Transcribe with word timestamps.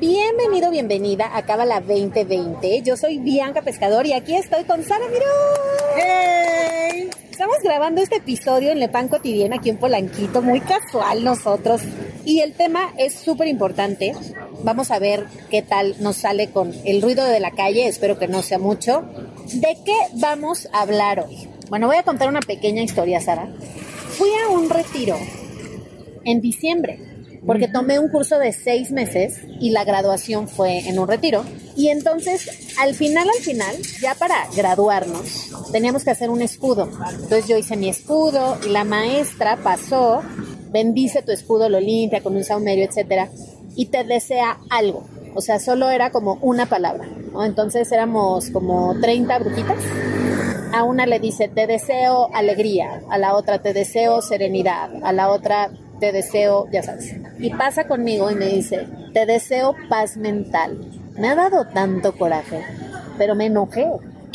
Bienvenido, 0.00 0.70
bienvenida 0.70 1.36
a 1.36 1.44
Cábala 1.44 1.80
2020. 1.80 2.80
Yo 2.80 2.96
soy 2.96 3.18
Bianca 3.18 3.60
Pescador 3.60 4.06
y 4.06 4.14
aquí 4.14 4.34
estoy 4.34 4.64
con 4.64 4.82
Sara 4.82 5.06
Miró. 5.08 5.26
¡Hey! 5.94 7.10
Estamos 7.30 7.58
grabando 7.62 8.00
este 8.00 8.16
episodio 8.16 8.70
en 8.70 8.80
Le 8.80 8.88
Pan 8.88 9.08
Cotidiano 9.08 9.56
aquí 9.56 9.68
en 9.68 9.76
Polanquito, 9.76 10.40
muy 10.40 10.60
casual 10.60 11.22
nosotros. 11.22 11.82
Y 12.24 12.40
el 12.40 12.54
tema 12.54 12.94
es 12.96 13.12
súper 13.12 13.48
importante. 13.48 14.14
Vamos 14.64 14.90
a 14.90 14.98
ver 14.98 15.26
qué 15.50 15.60
tal 15.60 15.94
nos 16.00 16.16
sale 16.16 16.50
con 16.50 16.72
el 16.86 17.02
ruido 17.02 17.26
de 17.26 17.40
la 17.40 17.50
calle, 17.50 17.86
espero 17.86 18.18
que 18.18 18.26
no 18.26 18.40
sea 18.40 18.58
mucho. 18.58 19.02
¿De 19.52 19.76
qué 19.84 19.98
vamos 20.14 20.66
a 20.72 20.80
hablar 20.80 21.26
hoy? 21.28 21.46
Bueno, 21.68 21.88
voy 21.88 21.96
a 21.96 22.04
contar 22.04 22.30
una 22.30 22.40
pequeña 22.40 22.82
historia, 22.82 23.20
Sara. 23.20 23.52
Fui 24.16 24.30
a 24.46 24.48
un 24.48 24.70
retiro 24.70 25.18
en 26.24 26.40
diciembre 26.40 27.09
porque 27.46 27.68
tomé 27.68 27.98
un 27.98 28.08
curso 28.08 28.38
de 28.38 28.52
seis 28.52 28.90
meses 28.90 29.40
y 29.60 29.70
la 29.70 29.84
graduación 29.84 30.48
fue 30.48 30.88
en 30.88 30.98
un 30.98 31.08
retiro. 31.08 31.44
Y 31.76 31.88
entonces, 31.88 32.74
al 32.78 32.94
final, 32.94 33.28
al 33.28 33.42
final, 33.42 33.76
ya 34.00 34.14
para 34.14 34.46
graduarnos, 34.54 35.50
teníamos 35.72 36.04
que 36.04 36.10
hacer 36.10 36.30
un 36.30 36.42
escudo. 36.42 36.90
Entonces 37.12 37.48
yo 37.48 37.56
hice 37.56 37.76
mi 37.76 37.88
escudo 37.88 38.58
y 38.66 38.70
la 38.70 38.84
maestra 38.84 39.56
pasó, 39.56 40.22
bendice 40.70 41.22
tu 41.22 41.32
escudo, 41.32 41.68
lo 41.68 41.80
limpia 41.80 42.22
con 42.22 42.36
un 42.36 42.44
saumerio, 42.44 42.84
etcétera, 42.84 43.30
y 43.74 43.86
te 43.86 44.04
desea 44.04 44.58
algo. 44.68 45.04
O 45.34 45.40
sea, 45.40 45.58
solo 45.58 45.88
era 45.90 46.10
como 46.10 46.34
una 46.42 46.66
palabra. 46.66 47.08
¿no? 47.32 47.44
Entonces 47.44 47.90
éramos 47.92 48.50
como 48.50 48.98
30 49.00 49.38
brujitas. 49.38 49.78
A 50.72 50.84
una 50.84 51.06
le 51.06 51.18
dice, 51.18 51.48
te 51.48 51.66
deseo 51.66 52.28
alegría, 52.34 53.02
a 53.10 53.18
la 53.18 53.34
otra 53.34 53.60
te 53.60 53.72
deseo 53.72 54.22
serenidad, 54.22 54.90
a 55.02 55.12
la 55.12 55.30
otra 55.30 55.70
te 56.00 56.10
deseo, 56.12 56.68
ya 56.72 56.82
sabes. 56.82 57.14
Y 57.38 57.50
pasa 57.50 57.84
conmigo 57.84 58.30
y 58.30 58.34
me 58.34 58.46
dice, 58.46 58.88
te 59.12 59.26
deseo 59.26 59.76
paz 59.88 60.16
mental. 60.16 60.78
Me 61.16 61.28
ha 61.28 61.34
dado 61.34 61.66
tanto 61.66 62.16
coraje, 62.16 62.62
pero 63.18 63.34
me 63.34 63.46
enojé. 63.46 63.86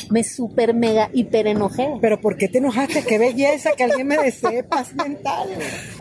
Me 0.10 0.24
super 0.24 0.74
mega 0.74 1.10
hiper 1.14 1.48
enojé. 1.48 1.98
¿Pero 2.00 2.22
por 2.22 2.38
qué 2.38 2.48
te 2.48 2.60
enojaste? 2.60 3.04
¡Qué 3.04 3.18
belleza 3.18 3.72
que 3.76 3.86
alguien 3.86 4.08
me 4.08 4.18
desee 4.18 4.62
paz 4.62 4.94
mental! 4.94 5.50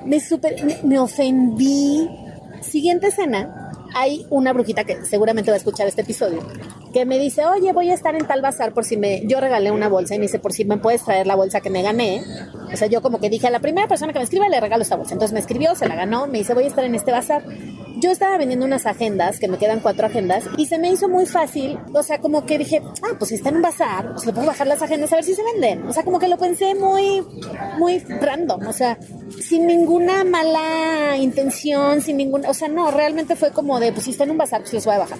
Me 0.04 0.20
super, 0.20 0.62
me, 0.64 0.78
me 0.82 0.98
ofendí. 0.98 2.10
Siguiente 2.60 3.06
escena, 3.06 3.63
hay 3.94 4.26
una 4.30 4.52
brujita 4.52 4.84
que 4.84 5.04
seguramente 5.04 5.50
va 5.50 5.54
a 5.54 5.58
escuchar 5.58 5.86
este 5.86 6.02
episodio, 6.02 6.40
que 6.92 7.06
me 7.06 7.18
dice, 7.18 7.46
oye, 7.46 7.72
voy 7.72 7.90
a 7.90 7.94
estar 7.94 8.14
en 8.14 8.26
tal 8.26 8.42
bazar 8.42 8.72
por 8.72 8.84
si 8.84 8.96
me... 8.96 9.22
Yo 9.26 9.40
regalé 9.40 9.70
una 9.70 9.88
bolsa 9.88 10.14
y 10.14 10.18
me 10.18 10.24
dice, 10.24 10.38
por 10.38 10.52
si 10.52 10.64
me 10.64 10.76
puedes 10.78 11.04
traer 11.04 11.26
la 11.26 11.36
bolsa 11.36 11.60
que 11.60 11.70
me 11.70 11.82
gané. 11.82 12.22
O 12.72 12.76
sea, 12.76 12.88
yo 12.88 13.02
como 13.02 13.20
que 13.20 13.30
dije 13.30 13.46
a 13.46 13.50
la 13.50 13.60
primera 13.60 13.88
persona 13.88 14.12
que 14.12 14.18
me 14.18 14.24
escriba 14.24 14.48
le 14.48 14.60
regalo 14.60 14.82
esta 14.82 14.96
bolsa. 14.96 15.14
Entonces 15.14 15.32
me 15.32 15.40
escribió, 15.40 15.74
se 15.74 15.88
la 15.88 15.94
ganó, 15.94 16.26
me 16.26 16.38
dice, 16.38 16.54
voy 16.54 16.64
a 16.64 16.66
estar 16.66 16.84
en 16.84 16.94
este 16.94 17.12
bazar. 17.12 17.44
Yo 18.04 18.10
estaba 18.10 18.36
vendiendo 18.36 18.66
unas 18.66 18.84
agendas, 18.84 19.40
que 19.40 19.48
me 19.48 19.56
quedan 19.56 19.80
cuatro 19.80 20.04
agendas, 20.04 20.44
y 20.58 20.66
se 20.66 20.78
me 20.78 20.90
hizo 20.90 21.08
muy 21.08 21.24
fácil, 21.24 21.78
o 21.94 22.02
sea, 22.02 22.20
como 22.20 22.44
que 22.44 22.58
dije, 22.58 22.82
ah, 23.02 23.14
pues 23.18 23.30
si 23.30 23.36
está 23.36 23.48
en 23.48 23.56
un 23.56 23.62
bazar, 23.62 24.12
pues 24.12 24.26
le 24.26 24.34
puedo 24.34 24.46
bajar 24.46 24.66
las 24.66 24.82
agendas 24.82 25.10
a 25.10 25.16
ver 25.16 25.24
si 25.24 25.34
se 25.34 25.42
venden. 25.42 25.86
O 25.86 25.92
sea, 25.94 26.02
como 26.02 26.18
que 26.18 26.28
lo 26.28 26.36
pensé 26.36 26.74
muy, 26.74 27.24
muy 27.78 28.00
random, 28.00 28.66
o 28.66 28.74
sea, 28.74 28.98
sin 29.40 29.66
ninguna 29.66 30.22
mala 30.22 31.16
intención, 31.16 32.02
sin 32.02 32.18
ninguna, 32.18 32.50
o 32.50 32.52
sea, 32.52 32.68
no, 32.68 32.90
realmente 32.90 33.36
fue 33.36 33.52
como 33.52 33.80
de, 33.80 33.90
pues 33.90 34.04
si 34.04 34.10
está 34.10 34.24
en 34.24 34.32
un 34.32 34.36
bazar, 34.36 34.60
pues 34.60 34.74
los 34.74 34.84
voy 34.84 34.96
a 34.96 34.98
bajar. 34.98 35.18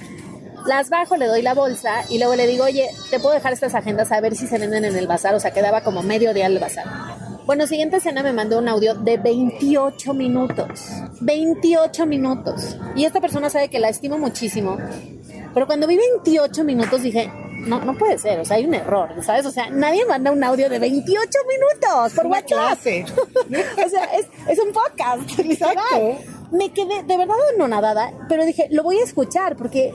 Las 0.67 0.91
bajo, 0.91 1.17
le 1.17 1.25
doy 1.25 1.41
la 1.41 1.55
bolsa 1.55 2.05
y 2.11 2.19
luego 2.19 2.37
le 2.37 2.47
digo, 2.47 2.65
oye, 2.65 2.91
te 3.09 3.19
puedo 3.19 3.35
dejar 3.35 3.55
estas 3.55 3.75
agendas 3.75 4.13
a 4.13 4.21
ver 4.21 4.37
si 4.37 4.47
se 4.47 4.59
venden 4.59 4.85
en 4.85 4.95
el 4.95 5.07
bazar, 5.07 5.35
o 5.35 5.41
sea, 5.41 5.53
quedaba 5.53 5.81
como 5.81 6.03
medio 6.03 6.35
día 6.35 6.49
el 6.49 6.59
bazar. 6.59 6.85
Bueno, 7.47 7.67
siguiente 7.67 7.99
escena 7.99 8.23
me 8.23 8.33
mandó 8.33 8.59
un 8.59 8.69
audio 8.69 8.95
de 8.95 9.19
28 9.19 10.15
minutos. 10.15 10.89
28 11.21 12.07
minutos. 12.07 12.77
Y 12.97 13.05
esta 13.05 13.21
persona 13.21 13.51
sabe 13.51 13.69
que 13.69 13.79
la 13.79 13.91
estimo 13.91 14.17
muchísimo. 14.19 14.79
Pero 15.53 15.67
cuando 15.67 15.87
vi 15.87 15.97
28 15.97 16.65
minutos 16.65 17.03
dije, 17.03 17.31
no, 17.67 17.85
no 17.85 17.97
puede 17.97 18.19
ser, 18.19 18.41
o 18.41 18.45
sea, 18.45 18.57
hay 18.57 18.67
un 18.67 18.75
error, 18.75 19.11
¿sabes? 19.23 19.45
O 19.47 19.51
sea, 19.51 19.69
nadie 19.71 20.05
manda 20.07 20.33
un 20.33 20.43
audio 20.43 20.69
de 20.69 20.79
28 20.79 21.39
minutos 21.49 22.15
por 22.15 22.27
Una 22.27 22.39
WhatsApp. 22.39 22.49
clase. 22.59 23.05
o 23.87 23.89
sea, 23.89 24.05
es, 24.05 24.27
es 24.49 24.59
un 24.59 24.73
podcast. 24.73 25.39
literal. 25.39 25.75
Exacto. 25.77 26.33
Me 26.51 26.71
quedé 26.73 27.03
de 27.03 27.17
verdad 27.17 27.37
anonadada, 27.55 28.13
pero 28.29 28.45
dije, 28.47 28.69
lo 28.71 28.83
voy 28.83 28.99
a 28.99 29.05
escuchar 29.05 29.57
porque, 29.57 29.93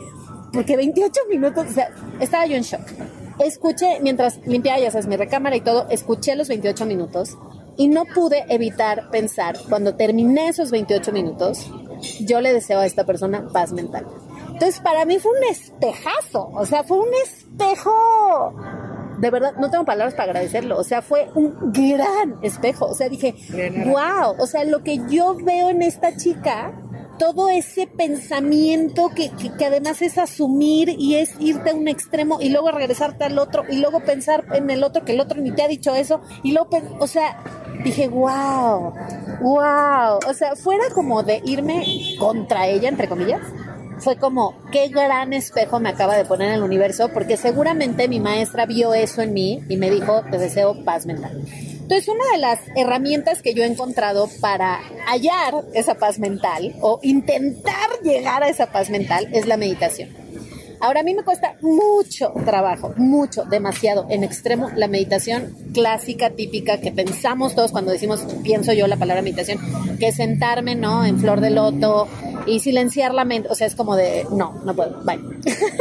porque 0.54 0.78
28 0.78 1.22
minutos, 1.30 1.66
o 1.70 1.74
sea, 1.74 1.92
estaba 2.20 2.46
yo 2.46 2.56
en 2.56 2.64
shock. 2.64 2.82
Escuché, 3.40 4.00
mientras 4.02 4.40
limpiaba, 4.46 4.80
ya 4.80 4.92
sabes, 4.92 5.08
mi 5.08 5.16
recámara 5.16 5.56
y 5.56 5.62
todo, 5.62 5.88
escuché 5.90 6.36
los 6.36 6.48
28 6.50 6.86
minutos 6.86 7.38
y 7.78 7.88
no 7.88 8.04
pude 8.06 8.44
evitar 8.50 9.10
pensar, 9.10 9.58
cuando 9.70 9.96
terminé 9.96 10.50
esos 10.50 10.70
28 10.70 11.14
minutos, 11.14 11.72
yo 12.20 12.42
le 12.42 12.54
deseo 12.54 12.80
a 12.80 12.86
esta 12.86 13.06
persona 13.06 13.48
paz 13.54 13.72
mental. 13.72 14.06
Entonces, 14.52 14.82
para 14.82 15.06
mí 15.06 15.20
fue 15.20 15.32
un 15.38 15.46
espejazo, 15.46 16.50
o 16.54 16.66
sea, 16.66 16.84
fue 16.84 17.00
un 17.00 17.14
espejo. 17.24 18.54
De 19.20 19.30
verdad, 19.30 19.54
no 19.58 19.70
tengo 19.70 19.86
palabras 19.86 20.14
para 20.14 20.32
agradecerlo. 20.32 20.78
O 20.78 20.84
sea, 20.84 21.02
fue 21.02 21.30
un 21.36 21.72
gran 21.72 22.38
espejo. 22.42 22.86
O 22.86 22.94
sea, 22.94 23.08
dije, 23.08 23.36
wow, 23.86 24.36
o 24.38 24.48
sea, 24.48 24.66
lo 24.66 24.84
que 24.84 25.00
yo 25.10 25.36
veo 25.36 25.70
en 25.70 25.82
esta 25.82 26.16
chica, 26.18 26.74
todo 27.20 27.50
ese 27.50 27.86
pensamiento 27.86 29.10
que, 29.16 29.30
que, 29.32 29.52
que 29.52 29.66
además 29.66 30.02
es 30.02 30.18
asumir 30.18 30.90
y 30.98 31.16
es 31.16 31.36
irte 31.40 31.70
a 31.70 31.76
un 31.76 31.88
extremo 31.88 32.40
y 32.42 32.50
luego 32.50 32.72
regresarte 32.72 33.26
al 33.26 33.38
otro 33.38 33.64
y 33.70 33.78
luego 33.78 34.00
pensar 34.00 34.46
en 34.54 34.70
el 34.72 34.84
otro 34.84 35.06
que 35.06 35.12
el 35.12 35.20
otro 35.20 35.40
ni 35.40 35.52
te 35.52 35.62
ha 35.62 35.68
dicho 35.68 35.94
eso 35.94 36.22
y 36.42 36.54
luego, 36.54 36.70
o 37.00 37.06
sea, 37.06 37.44
dije, 37.84 38.08
wow, 38.08 38.94
wow. 39.42 40.20
O 40.28 40.34
sea, 40.34 40.56
fuera 40.56 40.86
como 40.94 41.22
de 41.22 41.42
irme 41.46 41.84
contra 42.18 42.68
ella, 42.68 42.90
entre 42.90 43.08
comillas, 43.08 43.42
fue 44.00 44.16
como, 44.16 44.56
qué 44.72 44.88
gran 44.88 45.34
espejo 45.34 45.80
me 45.80 45.90
acaba 45.90 46.16
de 46.16 46.26
poner 46.26 46.50
en 46.50 46.54
el 46.56 46.64
universo, 46.64 47.10
porque 47.14 47.38
seguramente 47.38 48.08
mi 48.08 48.20
maestra 48.20 48.66
vio 48.66 48.94
eso 48.94 49.22
en 49.22 49.34
mí 49.34 49.62
y 49.68 49.78
me 49.78 49.92
dijo, 49.92 50.24
te 50.32 50.38
deseo 50.38 50.84
paz 50.86 51.06
mental. 51.06 51.44
Entonces, 51.90 52.08
una 52.08 52.32
de 52.34 52.38
las 52.38 52.60
herramientas 52.76 53.42
que 53.42 53.56
yo 53.56 53.64
he 53.64 53.66
encontrado 53.66 54.30
para 54.42 54.80
hallar 55.08 55.66
esa 55.74 55.96
paz 55.96 56.20
mental 56.20 56.76
o 56.82 57.00
intentar 57.02 57.90
llegar 58.04 58.44
a 58.44 58.48
esa 58.48 58.68
paz 58.68 58.92
mental 58.92 59.28
es 59.34 59.48
la 59.48 59.58
meditación. 59.58 60.10
Ahora 60.82 61.00
a 61.00 61.04
mí 61.04 61.16
me 61.16 61.24
cuesta 61.24 61.56
mucho 61.62 62.32
trabajo, 62.46 62.94
mucho, 62.96 63.44
demasiado, 63.46 64.06
en 64.12 64.24
extremo, 64.24 64.70
la 64.76 64.88
meditación 64.88 65.52
clásica, 65.74 66.30
típica, 66.30 66.80
que 66.80 66.92
pensamos 66.92 67.56
todos 67.56 67.72
cuando 67.72 67.92
decimos, 67.92 68.22
pienso 68.44 68.72
yo 68.72 68.86
la 68.86 68.98
palabra 68.98 69.24
meditación, 69.24 69.58
que 69.98 70.10
es 70.10 70.16
sentarme, 70.16 70.76
¿no? 70.76 71.04
En 71.04 71.20
flor 71.20 71.42
de 71.42 71.50
loto 71.50 72.08
y 72.46 72.60
silenciar 72.60 73.16
la 73.16 73.26
mente, 73.26 73.50
o 73.50 73.56
sea, 73.56 73.66
es 73.66 73.74
como 73.74 73.96
de, 73.96 74.28
no, 74.32 74.62
no 74.64 74.76
puedo, 74.76 75.02
bye. 75.04 75.18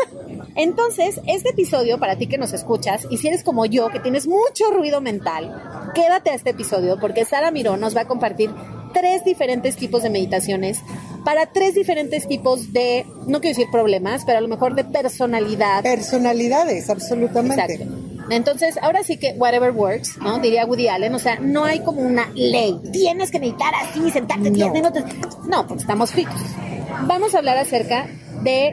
Entonces, 0.59 1.21
este 1.27 1.51
episodio, 1.51 1.99
para 1.99 2.17
ti 2.19 2.27
que 2.27 2.37
nos 2.37 2.53
escuchas, 2.53 3.07
y 3.11 3.17
si 3.19 3.29
eres 3.29 3.45
como 3.45 3.65
yo, 3.65 3.91
que 3.91 4.01
tienes 4.01 4.27
mucho 4.27 4.71
ruido 4.73 5.01
mental, 5.01 5.91
quédate 5.95 6.31
a 6.31 6.35
este 6.35 6.51
episodio 6.51 6.99
porque 7.01 7.25
Sara 7.25 7.51
Miró 7.53 7.77
nos 7.77 7.97
va 7.97 8.01
a 8.03 8.09
compartir 8.09 8.51
tres 8.93 9.25
diferentes 9.25 9.77
tipos 9.77 10.03
de 10.03 10.11
meditaciones 10.11 10.81
para 11.25 11.47
tres 11.47 11.75
diferentes 11.77 12.27
tipos 12.27 12.73
de, 12.73 13.07
no 13.27 13.41
quiero 13.41 13.57
decir 13.57 13.69
problemas, 13.71 14.25
pero 14.27 14.39
a 14.39 14.41
lo 14.41 14.49
mejor 14.49 14.75
de 14.75 14.83
personalidad. 14.85 15.83
Personalidades, 15.85 16.91
absolutamente. 16.91 17.75
Exacto. 17.75 17.95
Entonces, 18.31 18.79
ahora 18.83 19.05
sí 19.05 19.17
que 19.17 19.35
whatever 19.39 19.71
works, 19.71 20.19
¿no? 20.19 20.39
Diría 20.41 20.67
Woody 20.67 20.89
Allen, 20.89 21.15
o 21.15 21.19
sea, 21.21 21.39
no 21.41 21.65
hay 21.65 21.81
como 21.81 22.01
una 22.03 22.29
ley. 22.35 22.79
Tienes 22.93 23.31
que 23.31 23.39
meditar 23.39 23.73
así, 23.77 24.11
sentarte 24.11 24.51
10 24.51 24.67
No. 24.69 24.73
minutos. 24.75 25.03
No, 25.49 25.67
porque 25.69 25.83
estamos 25.83 26.11
fritos. 26.11 26.35
Vamos 27.07 27.35
a 27.35 27.39
hablar 27.39 27.57
acerca 27.59 28.07
de, 28.43 28.73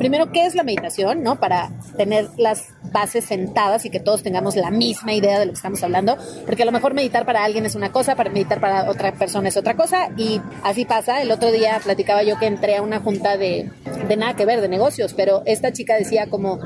primero, 0.00 0.32
qué 0.32 0.46
es 0.46 0.54
la 0.54 0.62
meditación, 0.62 1.22
¿no? 1.22 1.38
Para 1.38 1.70
tener 1.98 2.30
las 2.38 2.68
bases 2.90 3.26
sentadas 3.26 3.84
y 3.84 3.90
que 3.90 4.00
todos 4.00 4.22
tengamos 4.22 4.56
la 4.56 4.70
misma 4.70 5.12
idea 5.12 5.38
de 5.38 5.44
lo 5.44 5.52
que 5.52 5.56
estamos 5.56 5.82
hablando, 5.82 6.16
porque 6.46 6.62
a 6.62 6.64
lo 6.64 6.72
mejor 6.72 6.94
meditar 6.94 7.26
para 7.26 7.44
alguien 7.44 7.66
es 7.66 7.74
una 7.74 7.92
cosa, 7.92 8.16
para 8.16 8.30
meditar 8.30 8.60
para 8.60 8.90
otra 8.90 9.12
persona 9.12 9.48
es 9.50 9.58
otra 9.58 9.76
cosa, 9.76 10.08
y 10.16 10.40
así 10.62 10.86
pasa. 10.86 11.20
El 11.20 11.30
otro 11.30 11.52
día 11.52 11.78
platicaba 11.84 12.22
yo 12.22 12.38
que 12.38 12.46
entré 12.46 12.76
a 12.76 12.82
una 12.82 13.00
junta 13.00 13.36
de, 13.36 13.70
de 14.08 14.16
nada 14.16 14.34
que 14.36 14.46
ver, 14.46 14.62
de 14.62 14.70
negocios, 14.70 15.12
pero 15.12 15.42
esta 15.44 15.70
chica 15.70 15.96
decía 15.96 16.28
como, 16.30 16.58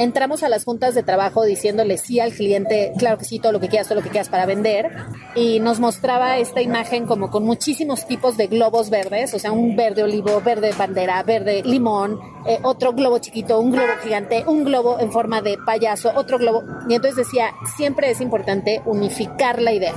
entramos 0.00 0.42
a 0.42 0.48
las 0.48 0.64
juntas 0.64 0.94
de 0.94 1.02
trabajo 1.02 1.44
diciéndole 1.44 1.98
sí 1.98 2.20
al 2.20 2.32
cliente, 2.32 2.92
claro 2.96 3.18
que 3.18 3.26
sí, 3.26 3.38
todo 3.38 3.52
lo 3.52 3.60
que 3.60 3.68
quieras, 3.68 3.86
todo 3.86 3.98
lo 3.98 4.02
que 4.02 4.08
quieras 4.08 4.30
para 4.30 4.46
vender. 4.46 4.90
Y 5.34 5.60
nos 5.60 5.78
mostraba 5.78 6.38
esta 6.38 6.62
imagen 6.62 7.04
como 7.04 7.30
con 7.30 7.44
muchísimos 7.44 8.06
tipos 8.06 8.38
de 8.38 8.46
globos 8.46 8.88
verdes, 8.88 9.34
o 9.34 9.38
sea, 9.38 9.52
un 9.52 9.76
verde 9.76 10.02
olivo, 10.02 10.40
verde 10.40 10.72
bandera, 10.76 11.22
verde 11.22 11.62
limón, 11.64 12.18
eh, 12.46 12.58
otro 12.62 12.94
globo 12.94 13.18
chiquito, 13.18 13.60
un 13.60 13.72
globo 13.72 13.92
gigante, 14.02 14.44
un 14.46 14.64
globo 14.64 14.98
en 14.98 15.12
forma 15.12 15.42
de 15.42 15.58
payaso, 15.58 16.10
otro 16.14 16.38
globo. 16.38 16.62
Y 16.88 16.94
entonces 16.94 17.26
decía, 17.26 17.52
siempre 17.76 18.10
es 18.10 18.22
importante 18.22 18.80
unificar 18.86 19.60
la 19.60 19.72
idea. 19.72 19.94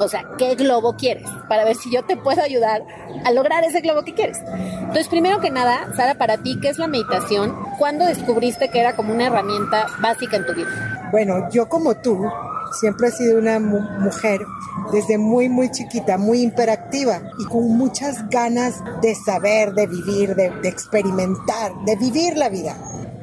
O 0.00 0.08
sea, 0.08 0.24
¿qué 0.36 0.54
globo 0.54 0.96
quieres? 0.96 1.26
Para 1.48 1.64
ver 1.64 1.76
si 1.76 1.90
yo 1.90 2.04
te 2.04 2.18
puedo 2.18 2.42
ayudar 2.42 2.84
a 3.24 3.32
lograr 3.32 3.64
ese 3.64 3.80
globo 3.80 4.02
que 4.02 4.12
quieres. 4.12 4.38
Entonces, 4.80 5.08
primero 5.08 5.40
que 5.40 5.50
nada, 5.50 5.88
Sara, 5.96 6.16
para 6.16 6.38
ti, 6.38 6.58
¿qué 6.60 6.68
es 6.68 6.78
la 6.78 6.86
meditación? 6.86 7.56
¿Cuándo 7.78 8.04
descubriste 8.04 8.68
que 8.68 8.80
era 8.80 8.96
como 8.98 9.14
una 9.14 9.26
herramienta 9.26 9.86
básica 10.02 10.38
en 10.38 10.44
tu 10.44 10.54
vida? 10.54 11.08
Bueno, 11.12 11.48
yo 11.52 11.68
como 11.68 11.94
tú, 11.98 12.28
siempre 12.80 13.08
he 13.08 13.12
sido 13.12 13.38
una 13.38 13.60
mujer 13.60 14.40
desde 14.92 15.18
muy, 15.18 15.48
muy 15.48 15.70
chiquita, 15.70 16.18
muy 16.18 16.42
hiperactiva 16.42 17.22
y 17.38 17.44
con 17.44 17.78
muchas 17.78 18.28
ganas 18.28 18.82
de 19.00 19.14
saber, 19.14 19.72
de 19.74 19.86
vivir, 19.86 20.34
de, 20.34 20.46
experimentar, 20.64 21.72
de 21.86 21.94
vivir 21.94 22.36
la 22.36 22.48
vida. 22.48 22.76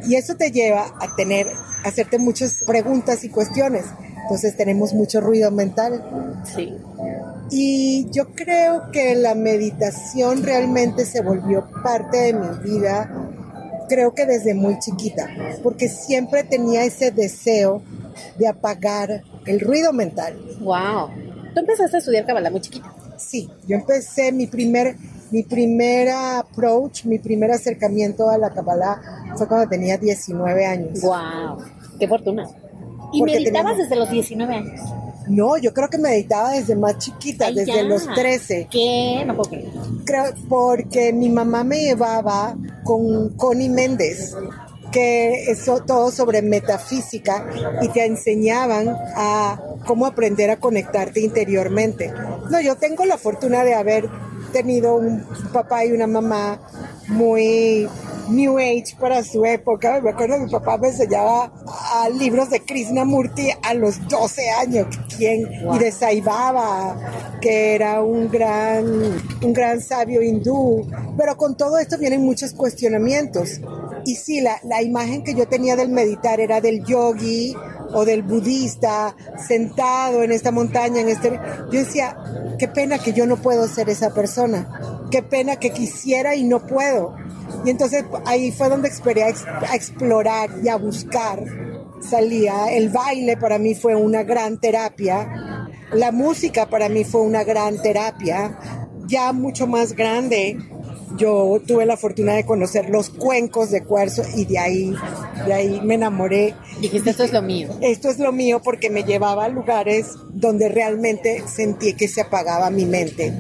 Y 0.08 0.16
eso 0.16 0.36
te 0.36 0.50
lleva 0.50 0.86
a 1.02 1.14
tener, 1.18 1.46
a 1.84 1.90
hacerte 1.90 2.20
muchas 2.20 2.64
preguntas 2.66 3.26
y 3.26 3.30
cuestiones. 3.30 3.84
Entonces 4.22 4.56
tenemos 4.56 4.94
mucho 4.94 5.20
ruido 5.20 5.52
mental. 5.52 6.42
Sí. 6.56 6.74
Y 7.52 8.10
yo 8.12 8.34
creo 8.34 8.90
que 8.92 9.14
la 9.16 9.36
meditación 9.36 10.42
realmente 10.42 11.06
se 11.06 11.22
volvió 11.22 11.68
parte 11.84 12.18
de 12.18 12.34
mi 12.34 12.48
vida, 12.64 13.25
creo 13.88 14.14
que 14.14 14.26
desde 14.26 14.54
muy 14.54 14.80
chiquita, 14.80 15.30
porque 15.64 15.90
siempre 15.90 16.44
tenía 16.44 16.84
ese 16.84 17.12
deseo 17.12 17.82
de 18.38 18.48
apagar 18.48 19.24
el 19.46 19.60
ruido 19.60 19.94
mental. 19.94 20.38
Wow. 20.60 21.10
¿Tú 21.54 21.60
empezaste 21.60 21.98
a 21.98 22.00
estudiar 22.00 22.26
Kabbalah 22.26 22.50
muy 22.50 22.62
chiquita? 22.62 22.94
Sí, 23.18 23.50
yo 23.66 23.78
empecé 23.78 24.32
mi 24.32 24.48
primer 24.48 24.98
mi 25.32 25.44
primer 25.44 26.10
approach, 26.10 27.06
mi 27.06 27.20
primer 27.20 27.52
acercamiento 27.52 28.30
a 28.30 28.38
la 28.38 28.52
Kabbalah 28.52 29.02
fue 29.36 29.48
cuando 29.48 29.68
tenía 29.68 29.98
19 29.98 30.66
años. 30.66 31.02
Wow. 31.02 31.58
Qué 32.00 32.08
fortuna. 32.08 32.48
¿Y 33.12 33.24
meditabas 33.24 33.78
desde 33.78 33.96
los 33.96 34.10
19 34.10 34.56
años? 34.56 34.82
No, 35.28 35.58
yo 35.58 35.74
creo 35.74 35.90
que 35.90 35.98
meditaba 35.98 36.52
desde 36.52 36.76
más 36.76 37.00
chiquita, 37.00 37.52
desde 37.52 37.84
los 37.84 38.06
13. 38.14 38.68
¿Qué? 38.70 39.24
No 39.26 39.36
puedo 39.36 39.50
Creo, 40.06 40.34
porque 40.48 41.12
mi 41.12 41.30
mamá 41.30 41.64
me 41.64 41.80
llevaba 41.80 42.56
con 42.86 43.36
Connie 43.36 43.68
Méndez 43.70 44.34
que 44.92 45.52
es 45.52 45.66
todo 45.66 46.10
sobre 46.10 46.42
metafísica 46.42 47.46
y 47.82 47.90
te 47.90 48.06
enseñaban 48.06 48.96
a 49.16 49.60
cómo 49.86 50.06
aprender 50.06 50.50
a 50.50 50.58
conectarte 50.58 51.20
interiormente. 51.20 52.14
No, 52.50 52.62
yo 52.62 52.78
tengo 52.78 53.04
la 53.04 53.18
fortuna 53.18 53.66
de 53.66 53.74
haber 53.74 54.10
tenido 54.54 54.96
un 54.96 55.26
papá 55.52 55.84
y 55.84 55.92
una 55.92 56.08
mamá 56.08 56.62
muy 57.10 57.90
New 58.30 58.58
Age 58.58 58.96
para 59.00 59.24
su 59.24 59.46
época. 59.46 60.02
Me 60.02 60.12
acuerdo 60.12 60.36
que 60.38 60.46
mi 60.46 60.52
papá 60.52 60.78
me 60.78 60.90
enseñaba 60.90 61.52
libros 62.18 62.50
de 62.50 62.62
Krishnamurti 62.62 63.50
a 63.62 63.74
los 63.74 64.08
12 64.08 64.50
años, 64.52 64.88
quien, 65.16 65.48
y 65.74 65.78
de 65.78 65.92
Saibaba, 65.92 66.98
que 67.42 67.76
era 67.76 68.02
un 68.02 68.30
gran, 68.30 68.86
un 69.44 69.54
gran 69.54 69.82
sabio 69.82 70.22
hindú. 70.22 70.88
Pero 71.18 71.38
con 71.38 71.56
todo 71.58 71.78
esto 71.78 71.98
vienen 71.98 72.22
muchos 72.22 72.54
cuestionamientos. 72.54 73.62
Y 74.06 74.16
sí, 74.16 74.42
la, 74.42 74.60
la 74.64 74.82
imagen 74.82 75.24
que 75.24 75.34
yo 75.34 75.48
tenía 75.48 75.76
del 75.76 75.90
meditar 75.90 76.40
era 76.40 76.62
del 76.62 76.84
yogi 76.86 77.56
o 77.94 78.06
del 78.06 78.24
budista 78.24 79.16
sentado 79.48 80.24
en 80.24 80.32
esta 80.32 80.52
montaña, 80.52 81.02
en 81.02 81.10
este... 81.10 81.40
Yo 81.72 81.80
decía, 81.80 82.18
qué 82.60 82.68
pena 82.68 83.00
que 83.00 83.14
yo 83.14 83.26
no 83.26 83.38
puedo 83.38 83.68
ser 83.68 83.90
esa 83.90 84.14
persona, 84.14 85.08
qué 85.12 85.24
pena 85.24 85.58
que 85.58 85.72
quisiera 85.72 86.36
y 86.36 86.44
no 86.44 86.66
puedo. 86.66 87.16
Y 87.66 87.70
entonces 87.70 88.06
ahí 88.26 88.52
fue 88.52 88.70
donde 88.70 88.90
esperé 88.90 89.24
a, 89.24 89.34
a 89.70 89.76
explorar 89.76 90.50
y 90.64 90.70
a 90.70 90.78
buscar. 90.78 91.44
Salía, 92.02 92.72
el 92.72 92.90
baile 92.90 93.38
para 93.38 93.58
mí 93.58 93.74
fue 93.74 93.96
una 93.96 94.24
gran 94.24 94.60
terapia, 94.60 95.70
la 95.92 96.12
música 96.12 96.70
para 96.70 96.90
mí 96.90 97.04
fue 97.04 97.22
una 97.22 97.44
gran 97.44 97.82
terapia, 97.82 98.60
ya 99.08 99.32
mucho 99.32 99.66
más 99.66 99.94
grande 99.94 100.58
yo 101.18 101.62
tuve 101.66 101.86
la 101.86 101.98
fortuna 101.98 102.34
de 102.34 102.46
conocer 102.46 102.90
los 102.90 103.10
cuencos 103.10 103.72
de 103.72 103.84
cuarzo 103.84 104.24
y 104.36 104.46
de 104.46 104.58
ahí, 104.58 104.96
de 105.46 105.54
ahí 105.54 105.82
me 105.82 105.96
enamoré. 105.96 106.56
Dijiste, 106.82 107.12
esto 107.12 107.24
es 107.24 107.32
lo 107.32 107.42
mío. 107.42 107.70
Esto 107.82 108.10
es 108.10 108.20
lo 108.20 108.32
mío 108.32 108.62
porque 108.64 108.90
me 108.90 109.04
llevaba 109.04 109.46
a 109.46 109.50
lugares 109.50 110.08
donde 110.30 110.70
realmente 110.70 111.44
sentí 111.48 111.94
que 111.94 112.08
se 112.08 112.22
apagaba 112.22 112.70
mi 112.70 112.86
mente 112.86 113.34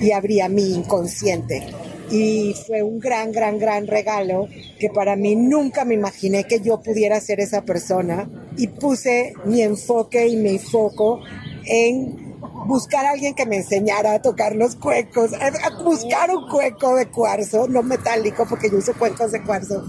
y 0.00 0.12
abría 0.12 0.48
mi 0.48 0.74
inconsciente. 0.74 1.66
Y 2.10 2.54
fue 2.66 2.82
un 2.82 2.98
gran, 2.98 3.32
gran, 3.32 3.58
gran 3.58 3.86
regalo 3.86 4.48
que 4.78 4.88
para 4.90 5.16
mí 5.16 5.36
nunca 5.36 5.84
me 5.84 5.94
imaginé 5.94 6.44
que 6.44 6.60
yo 6.60 6.80
pudiera 6.80 7.20
ser 7.20 7.40
esa 7.40 7.62
persona. 7.62 8.28
Y 8.56 8.66
puse 8.66 9.34
mi 9.44 9.62
enfoque 9.62 10.26
y 10.26 10.36
mi 10.36 10.58
foco 10.58 11.20
en 11.64 12.30
buscar 12.66 13.04
a 13.04 13.10
alguien 13.10 13.34
que 13.34 13.46
me 13.46 13.56
enseñara 13.56 14.14
a 14.14 14.22
tocar 14.22 14.54
los 14.54 14.76
cuecos, 14.76 15.32
a, 15.32 15.82
buscar 15.82 16.30
un 16.30 16.48
cueco 16.48 16.96
de 16.96 17.06
cuarzo, 17.06 17.68
no 17.68 17.82
metálico, 17.82 18.46
porque 18.48 18.70
yo 18.70 18.78
uso 18.78 18.94
cuencos 18.94 19.32
de 19.32 19.42
cuarzo. 19.42 19.84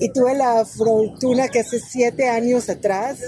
Y 0.00 0.10
tuve 0.10 0.34
la 0.34 0.64
fortuna 0.64 1.48
que 1.48 1.60
hace 1.60 1.80
siete 1.80 2.28
años 2.28 2.68
atrás, 2.68 3.18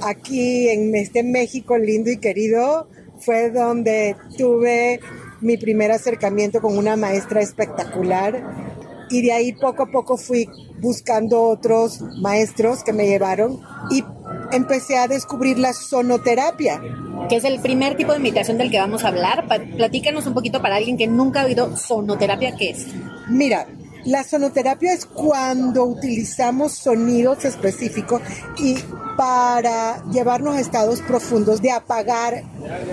aquí 0.00 0.68
en 0.68 0.94
este 0.94 1.22
México 1.22 1.78
lindo 1.78 2.10
y 2.10 2.18
querido, 2.18 2.88
fue 3.20 3.50
donde 3.50 4.16
tuve 4.36 5.00
mi 5.40 5.56
primer 5.56 5.90
acercamiento 5.90 6.60
con 6.60 6.76
una 6.76 6.96
maestra 6.96 7.40
espectacular. 7.40 8.68
Y 9.10 9.22
de 9.22 9.32
ahí 9.32 9.52
poco 9.52 9.84
a 9.84 9.90
poco 9.90 10.16
fui 10.16 10.48
buscando 10.80 11.42
otros 11.42 12.00
maestros 12.20 12.84
que 12.84 12.92
me 12.92 13.06
llevaron 13.06 13.60
y 13.90 14.04
empecé 14.52 14.96
a 14.96 15.08
descubrir 15.08 15.58
la 15.58 15.72
sonoterapia 15.72 16.80
que 17.28 17.36
es 17.36 17.44
el 17.44 17.60
primer 17.60 17.96
tipo 17.96 18.12
de 18.12 18.18
meditación 18.18 18.58
del 18.58 18.72
que 18.72 18.78
vamos 18.78 19.04
a 19.04 19.08
hablar. 19.08 19.46
Platícanos 19.76 20.26
un 20.26 20.34
poquito 20.34 20.60
para 20.60 20.76
alguien 20.76 20.96
que 20.96 21.06
nunca 21.06 21.42
ha 21.42 21.44
oído 21.44 21.76
sonoterapia, 21.76 22.56
¿qué 22.56 22.70
es? 22.70 22.86
Mira, 23.28 23.68
la 24.04 24.24
sonoterapia 24.24 24.92
es 24.92 25.06
cuando 25.06 25.84
utilizamos 25.84 26.72
sonidos 26.72 27.44
específicos 27.44 28.20
y 28.58 28.76
para 29.16 30.02
llevarnos 30.10 30.56
a 30.56 30.60
estados 30.60 31.00
profundos 31.02 31.62
de 31.62 31.70
apagar 31.70 32.42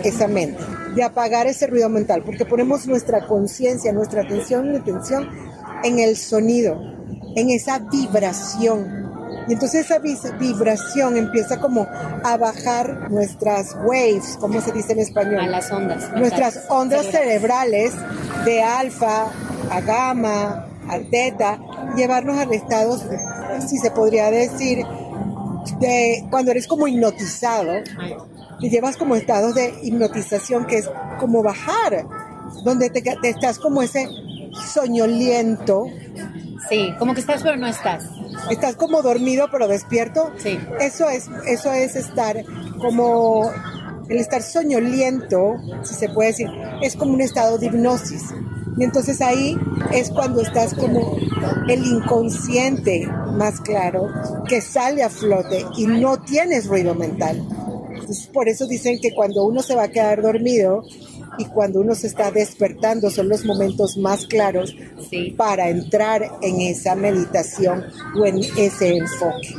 esa 0.04 0.28
mente, 0.28 0.62
de 0.98 1.04
apagar 1.04 1.48
ese 1.48 1.68
ruido 1.68 1.88
mental, 1.88 2.24
porque 2.26 2.44
ponemos 2.44 2.86
nuestra 2.88 3.26
conciencia, 3.26 3.94
nuestra 3.94 4.24
atención 4.24 4.74
y 4.74 4.78
atención 4.78 5.30
en 5.84 6.00
el 6.00 6.18
sonido, 6.18 6.78
en 7.36 7.50
esa 7.50 7.80
vibración 7.80 9.08
y 9.48 9.54
entonces 9.54 9.86
esa 9.86 10.00
vibración 10.00 11.16
empieza 11.16 11.60
como 11.60 11.88
a 12.24 12.38
bajar 12.38 13.10
nuestras 13.10 13.76
waves, 13.86 14.38
como 14.40 14.60
se 14.60 14.74
dice 14.74 14.92
en 14.92 15.00
español. 15.00 15.40
A 15.40 15.48
las 15.48 15.72
ondas. 15.72 16.12
Nuestras 16.14 16.66
ondas 16.70 17.06
cerebrales 17.06 17.94
de 18.44 18.62
alfa 18.62 19.28
a 19.72 19.82
gamma, 19.82 20.68
a 20.90 21.00
teta, 21.10 21.60
llevarnos 21.96 22.38
a 22.38 22.44
estados, 22.44 23.06
si 23.66 23.78
se 23.78 23.90
podría 23.92 24.30
decir, 24.32 24.86
de 25.80 26.26
cuando 26.30 26.52
eres 26.52 26.68
como 26.68 26.88
hipnotizado, 26.88 27.74
te 28.60 28.70
llevas 28.70 28.98
como 28.98 29.16
estados 29.16 29.56
de 29.56 29.74
hipnotización 29.84 30.66
que 30.66 30.78
es 30.78 30.90
como 31.20 31.44
bajar, 31.44 32.06
donde 32.64 32.90
te, 32.90 33.02
te 33.02 33.30
estás 33.30 33.60
como 33.60 33.82
ese 33.82 34.08
soñoliento. 34.74 35.86
Sí, 36.70 36.94
como 36.98 37.14
que 37.14 37.22
estás 37.22 37.44
pero 37.44 37.56
no 37.56 37.68
estás 37.68 38.04
estás 38.50 38.76
como 38.76 39.02
dormido 39.02 39.48
pero 39.52 39.68
despierto. 39.68 40.32
Sí. 40.38 40.60
Eso 40.80 41.10
es, 41.10 41.30
eso 41.46 41.72
es 41.72 41.96
estar 41.96 42.44
como 42.80 43.52
el 44.10 44.18
estar 44.18 44.42
soñoliento, 44.42 45.56
si 45.84 45.94
se 45.94 46.10
puede 46.10 46.30
decir, 46.30 46.50
es 46.82 46.96
como 46.96 47.14
un 47.14 47.22
estado 47.22 47.58
de 47.58 47.68
hipnosis. 47.68 48.24
Y 48.78 48.84
entonces 48.84 49.22
ahí 49.22 49.58
es 49.92 50.12
cuando 50.12 50.42
estás 50.42 50.74
como 50.74 51.18
el 51.68 51.86
inconsciente 51.86 53.08
más 53.34 53.60
claro 53.60 54.08
que 54.48 54.62
sale 54.62 55.04
a 55.04 55.10
flote 55.10 55.66
y 55.78 55.88
no 55.88 56.20
tienes 56.22 56.68
ruido 56.68 56.94
mental. 56.94 57.44
por 58.32 58.48
eso 58.48 58.68
dicen 58.68 59.00
que 59.02 59.14
cuando 59.14 59.44
uno 59.46 59.62
se 59.62 59.76
va 59.76 59.84
a 59.84 59.88
quedar 59.90 60.22
dormido, 60.22 60.84
y 61.38 61.46
cuando 61.46 61.82
uno 61.82 61.96
se 61.96 62.08
está 62.08 62.32
despertando 62.32 63.10
son 63.10 63.30
los 63.30 63.46
momentos 63.46 63.98
más 63.98 64.26
claros 64.26 64.76
para 65.36 65.70
entrar 65.70 66.30
en 66.42 66.62
esa 66.62 66.96
meditación 66.96 67.86
o 68.20 68.26
en 68.26 68.40
ese 68.58 68.98
enfoque. 68.98 69.56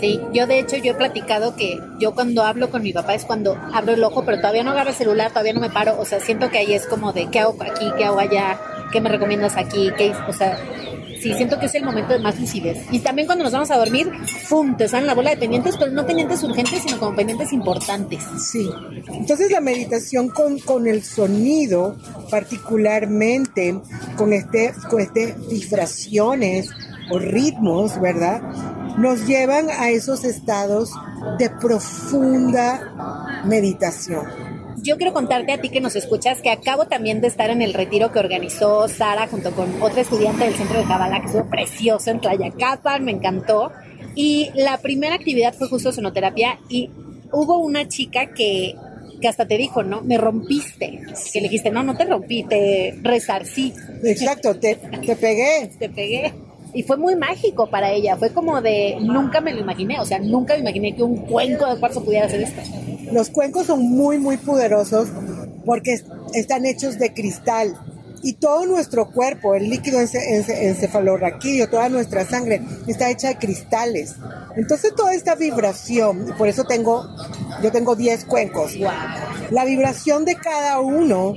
Sí, 0.00 0.20
yo 0.32 0.46
de 0.46 0.58
hecho 0.58 0.76
yo 0.76 0.92
he 0.92 0.94
platicado 0.94 1.56
que 1.56 1.78
yo 1.98 2.14
cuando 2.14 2.42
hablo 2.42 2.70
con 2.70 2.82
mi 2.82 2.92
papá 2.92 3.14
es 3.14 3.24
cuando 3.24 3.56
abro 3.72 3.92
el 3.92 4.04
ojo, 4.04 4.24
pero 4.24 4.38
todavía 4.38 4.62
no 4.64 4.72
agarro 4.72 4.90
el 4.90 4.96
celular, 4.96 5.30
todavía 5.30 5.54
no 5.54 5.60
me 5.60 5.70
paro, 5.70 5.98
o 5.98 6.04
sea, 6.04 6.20
siento 6.20 6.50
que 6.50 6.58
ahí 6.58 6.74
es 6.74 6.86
como 6.86 7.12
de 7.12 7.28
qué 7.30 7.40
hago 7.40 7.56
aquí, 7.60 7.86
qué 7.96 8.04
hago 8.04 8.18
allá, 8.18 8.60
qué 8.92 9.00
me 9.00 9.08
recomiendas 9.08 9.56
aquí, 9.56 9.90
qué, 9.96 10.12
o 10.28 10.32
sea, 10.32 10.58
sí, 11.20 11.34
siento 11.34 11.58
que 11.58 11.66
es 11.66 11.74
el 11.74 11.84
momento 11.84 12.12
de 12.12 12.18
más 12.20 12.38
lucidez. 12.38 12.78
Y 12.90 13.00
también 13.00 13.26
cuando 13.26 13.44
nos 13.44 13.52
vamos 13.52 13.70
a 13.70 13.76
dormir, 13.76 14.10
¡pum! 14.48 14.76
Te 14.76 14.88
salen 14.88 15.06
la 15.06 15.14
bola 15.14 15.30
de 15.30 15.36
pendientes, 15.36 15.76
pero 15.78 15.90
no 15.90 16.06
pendientes 16.06 16.42
urgentes, 16.42 16.82
sino 16.82 16.98
como 16.98 17.16
pendientes 17.16 17.52
importantes. 17.52 18.22
Sí. 18.38 18.68
Entonces 19.12 19.50
la 19.50 19.60
meditación 19.60 20.28
con, 20.28 20.58
con 20.58 20.86
el 20.86 21.02
sonido, 21.02 21.96
particularmente 22.30 23.80
con 24.16 24.32
este, 24.32 24.72
con 24.90 25.00
este 25.00 25.34
vibraciones 25.48 26.70
o 27.10 27.18
ritmos, 27.18 28.00
¿verdad? 28.00 28.42
Nos 28.96 29.26
llevan 29.26 29.68
a 29.70 29.90
esos 29.90 30.24
estados 30.24 30.90
de 31.38 31.50
profunda 31.50 33.42
meditación 33.44 34.43
yo 34.84 34.98
quiero 34.98 35.14
contarte 35.14 35.52
a 35.52 35.60
ti 35.60 35.70
que 35.70 35.80
nos 35.80 35.96
escuchas 35.96 36.42
que 36.42 36.50
acabo 36.50 36.84
también 36.84 37.22
de 37.22 37.28
estar 37.28 37.48
en 37.48 37.62
el 37.62 37.72
retiro 37.72 38.12
que 38.12 38.18
organizó 38.18 38.86
Sara 38.86 39.26
junto 39.26 39.52
con 39.52 39.82
otra 39.82 40.02
estudiante 40.02 40.44
del 40.44 40.54
centro 40.54 40.78
de 40.78 40.84
Kabbalah 40.84 41.20
que 41.20 41.26
estuvo 41.26 41.48
precioso 41.48 42.10
en 42.10 42.20
Tlayacapan, 42.20 43.02
me 43.02 43.12
encantó. 43.12 43.72
Y 44.14 44.50
la 44.54 44.78
primera 44.78 45.14
actividad 45.14 45.54
fue 45.54 45.68
justo 45.68 45.90
sonoterapia 45.90 46.60
y 46.68 46.90
hubo 47.32 47.58
una 47.58 47.88
chica 47.88 48.34
que, 48.34 48.74
que 49.22 49.26
hasta 49.26 49.48
te 49.48 49.56
dijo, 49.56 49.82
¿no? 49.82 50.02
Me 50.02 50.18
rompiste. 50.18 51.00
Que 51.32 51.40
le 51.40 51.48
dijiste, 51.48 51.70
no, 51.70 51.82
no 51.82 51.96
te 51.96 52.04
rompí, 52.04 52.44
te 52.44 52.94
resarcí. 53.02 53.72
Exacto, 54.04 54.54
te, 54.56 54.76
te 54.76 55.16
pegué. 55.16 55.70
te 55.78 55.88
pegué. 55.88 56.32
Y 56.74 56.82
fue 56.82 56.96
muy 56.96 57.14
mágico 57.14 57.70
para 57.70 57.92
ella, 57.92 58.16
fue 58.16 58.30
como 58.30 58.60
de, 58.60 58.98
nunca 59.00 59.40
me 59.40 59.54
lo 59.54 59.60
imaginé, 59.60 60.00
o 60.00 60.04
sea, 60.04 60.18
nunca 60.18 60.54
me 60.54 60.60
imaginé 60.60 60.94
que 60.94 61.04
un 61.04 61.18
cuenco 61.18 61.72
de 61.72 61.78
cuarzo 61.78 62.04
pudiera 62.04 62.26
hacer 62.26 62.42
esto. 62.42 62.60
Los 63.12 63.30
cuencos 63.30 63.66
son 63.66 63.80
muy, 63.82 64.18
muy 64.18 64.36
poderosos 64.36 65.08
porque 65.64 65.96
están 66.34 66.66
hechos 66.66 66.98
de 66.98 67.14
cristal. 67.14 67.78
Y 68.22 68.34
todo 68.34 68.64
nuestro 68.66 69.10
cuerpo, 69.10 69.54
el 69.54 69.68
líquido 69.68 70.00
encefalorraquídeo, 70.00 71.68
toda 71.68 71.90
nuestra 71.90 72.24
sangre, 72.24 72.62
está 72.86 73.10
hecha 73.10 73.28
de 73.28 73.36
cristales. 73.36 74.16
Entonces 74.56 74.94
toda 74.94 75.14
esta 75.14 75.34
vibración, 75.34 76.34
por 76.38 76.48
eso 76.48 76.64
tengo, 76.64 77.06
yo 77.62 77.72
tengo 77.72 77.96
10 77.96 78.24
cuencos. 78.26 78.74
La 79.50 79.64
vibración 79.64 80.24
de 80.24 80.36
cada 80.36 80.80
uno 80.80 81.34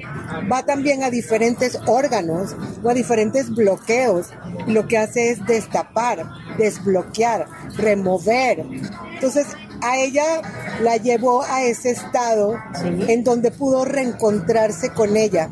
va 0.52 0.64
también 0.64 1.04
a 1.04 1.10
diferentes 1.10 1.80
órganos 1.88 2.56
o 2.84 2.90
a 2.90 2.94
diferentes 2.94 3.50
bloqueos. 3.50 4.28
Y 4.68 4.72
lo 4.72 4.88
que 4.88 4.98
hace 4.98 5.32
es 5.32 5.46
destapar, 5.46 6.26
desbloquear, 6.58 7.48
remover. 7.78 8.66
Entonces 9.14 9.48
a 9.82 9.98
ella 9.98 10.42
la 10.82 10.98
llevó 10.98 11.44
a 11.44 11.64
ese 11.64 11.92
estado 11.92 12.56
en 12.84 13.24
donde 13.24 13.52
pudo 13.52 13.86
reencontrarse 13.86 14.92
con 14.92 15.18
ella. 15.18 15.50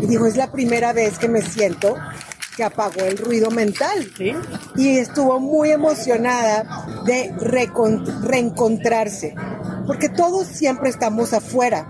Y 0.00 0.06
dijo, 0.06 0.26
es 0.26 0.36
la 0.36 0.52
primera 0.52 0.92
vez 0.92 1.18
que 1.18 1.28
me 1.28 1.42
siento 1.42 1.96
que 2.58 2.64
apagó 2.64 3.02
el 3.02 3.16
ruido 3.16 3.52
mental. 3.52 4.10
Y 4.74 4.98
estuvo 4.98 5.38
muy 5.38 5.70
emocionada 5.70 6.84
de 7.06 7.32
reencontrarse, 7.38 9.36
porque 9.86 10.08
todos 10.08 10.48
siempre 10.48 10.90
estamos 10.90 11.32
afuera. 11.32 11.86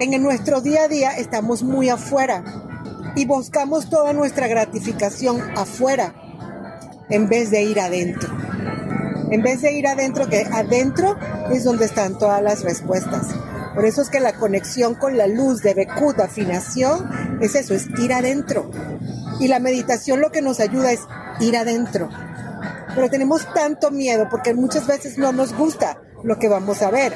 En 0.00 0.20
nuestro 0.20 0.60
día 0.60 0.82
a 0.82 0.88
día 0.88 1.16
estamos 1.16 1.62
muy 1.62 1.88
afuera 1.88 2.42
y 3.14 3.26
buscamos 3.26 3.88
toda 3.88 4.12
nuestra 4.12 4.48
gratificación 4.48 5.40
afuera 5.56 6.12
en 7.08 7.28
vez 7.28 7.52
de 7.52 7.62
ir 7.62 7.78
adentro. 7.78 8.28
En 9.30 9.40
vez 9.40 9.62
de 9.62 9.72
ir 9.72 9.86
adentro, 9.86 10.28
que 10.28 10.44
adentro 10.52 11.16
es 11.52 11.62
donde 11.62 11.84
están 11.84 12.18
todas 12.18 12.42
las 12.42 12.64
respuestas. 12.64 13.28
Por 13.72 13.86
eso 13.86 14.02
es 14.02 14.10
que 14.10 14.18
la 14.18 14.34
conexión 14.34 14.96
con 14.96 15.16
la 15.16 15.28
luz 15.28 15.62
de 15.62 15.74
Bekut, 15.74 16.18
afinación, 16.18 17.38
es 17.40 17.54
eso, 17.54 17.72
es 17.74 17.88
ir 17.98 18.12
adentro. 18.12 18.70
Y 19.42 19.48
la 19.48 19.58
meditación 19.58 20.20
lo 20.20 20.30
que 20.30 20.40
nos 20.40 20.60
ayuda 20.60 20.92
es 20.92 21.00
ir 21.40 21.56
adentro. 21.56 22.08
Pero 22.94 23.10
tenemos 23.10 23.44
tanto 23.52 23.90
miedo 23.90 24.28
porque 24.30 24.54
muchas 24.54 24.86
veces 24.86 25.18
no 25.18 25.32
nos 25.32 25.52
gusta 25.52 26.00
lo 26.22 26.38
que 26.38 26.46
vamos 26.46 26.80
a 26.80 26.92
ver. 26.92 27.12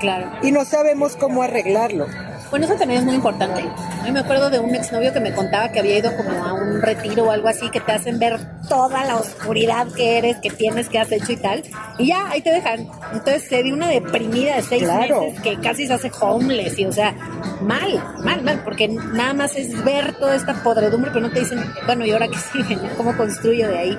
Claro. 0.00 0.30
Y 0.42 0.52
no 0.52 0.64
sabemos 0.64 1.16
cómo 1.16 1.42
arreglarlo. 1.42 2.06
Bueno, 2.48 2.64
eso 2.64 2.76
también 2.76 3.00
es 3.00 3.04
muy 3.04 3.14
importante. 3.14 3.62
Yo 4.06 4.12
me 4.12 4.20
acuerdo 4.20 4.50
de 4.50 4.60
un 4.60 4.72
exnovio 4.72 5.12
que 5.12 5.18
me 5.18 5.34
contaba 5.34 5.72
que 5.72 5.80
había 5.80 5.98
ido 5.98 6.16
como 6.16 6.30
a 6.30 6.52
un 6.52 6.80
retiro 6.80 7.24
o 7.24 7.30
algo 7.32 7.48
así, 7.48 7.68
que 7.70 7.80
te 7.80 7.90
hacen 7.90 8.20
ver 8.20 8.38
toda 8.68 9.04
la 9.04 9.16
oscuridad 9.16 9.88
que 9.96 10.18
eres, 10.18 10.36
que 10.40 10.50
tienes, 10.50 10.88
que 10.88 11.00
has 11.00 11.10
hecho 11.10 11.32
y 11.32 11.36
tal. 11.36 11.64
Y 11.98 12.06
ya, 12.06 12.28
ahí 12.28 12.40
te 12.40 12.50
dejan. 12.50 12.86
Entonces 13.12 13.42
se 13.48 13.64
dio 13.64 13.74
una 13.74 13.88
deprimida 13.88 14.54
de 14.54 14.62
seis 14.62 14.84
meses 14.84 15.40
que 15.40 15.58
casi 15.60 15.88
se 15.88 15.94
hace 15.94 16.12
homeless. 16.20 16.78
Y 16.78 16.86
o 16.86 16.92
sea, 16.92 17.16
mal, 17.60 18.00
mal, 18.22 18.42
mal, 18.42 18.62
porque 18.62 18.86
nada 18.86 19.34
más 19.34 19.56
es 19.56 19.84
ver 19.84 20.16
toda 20.20 20.36
esta 20.36 20.54
podredumbre, 20.62 21.10
pero 21.12 21.26
no 21.26 21.32
te 21.32 21.40
dicen, 21.40 21.58
bueno, 21.84 22.06
¿y 22.06 22.12
ahora 22.12 22.28
qué 22.28 22.38
sigue? 22.38 22.78
¿Cómo 22.96 23.16
construyo 23.16 23.66
de 23.66 23.78
ahí? 23.78 23.98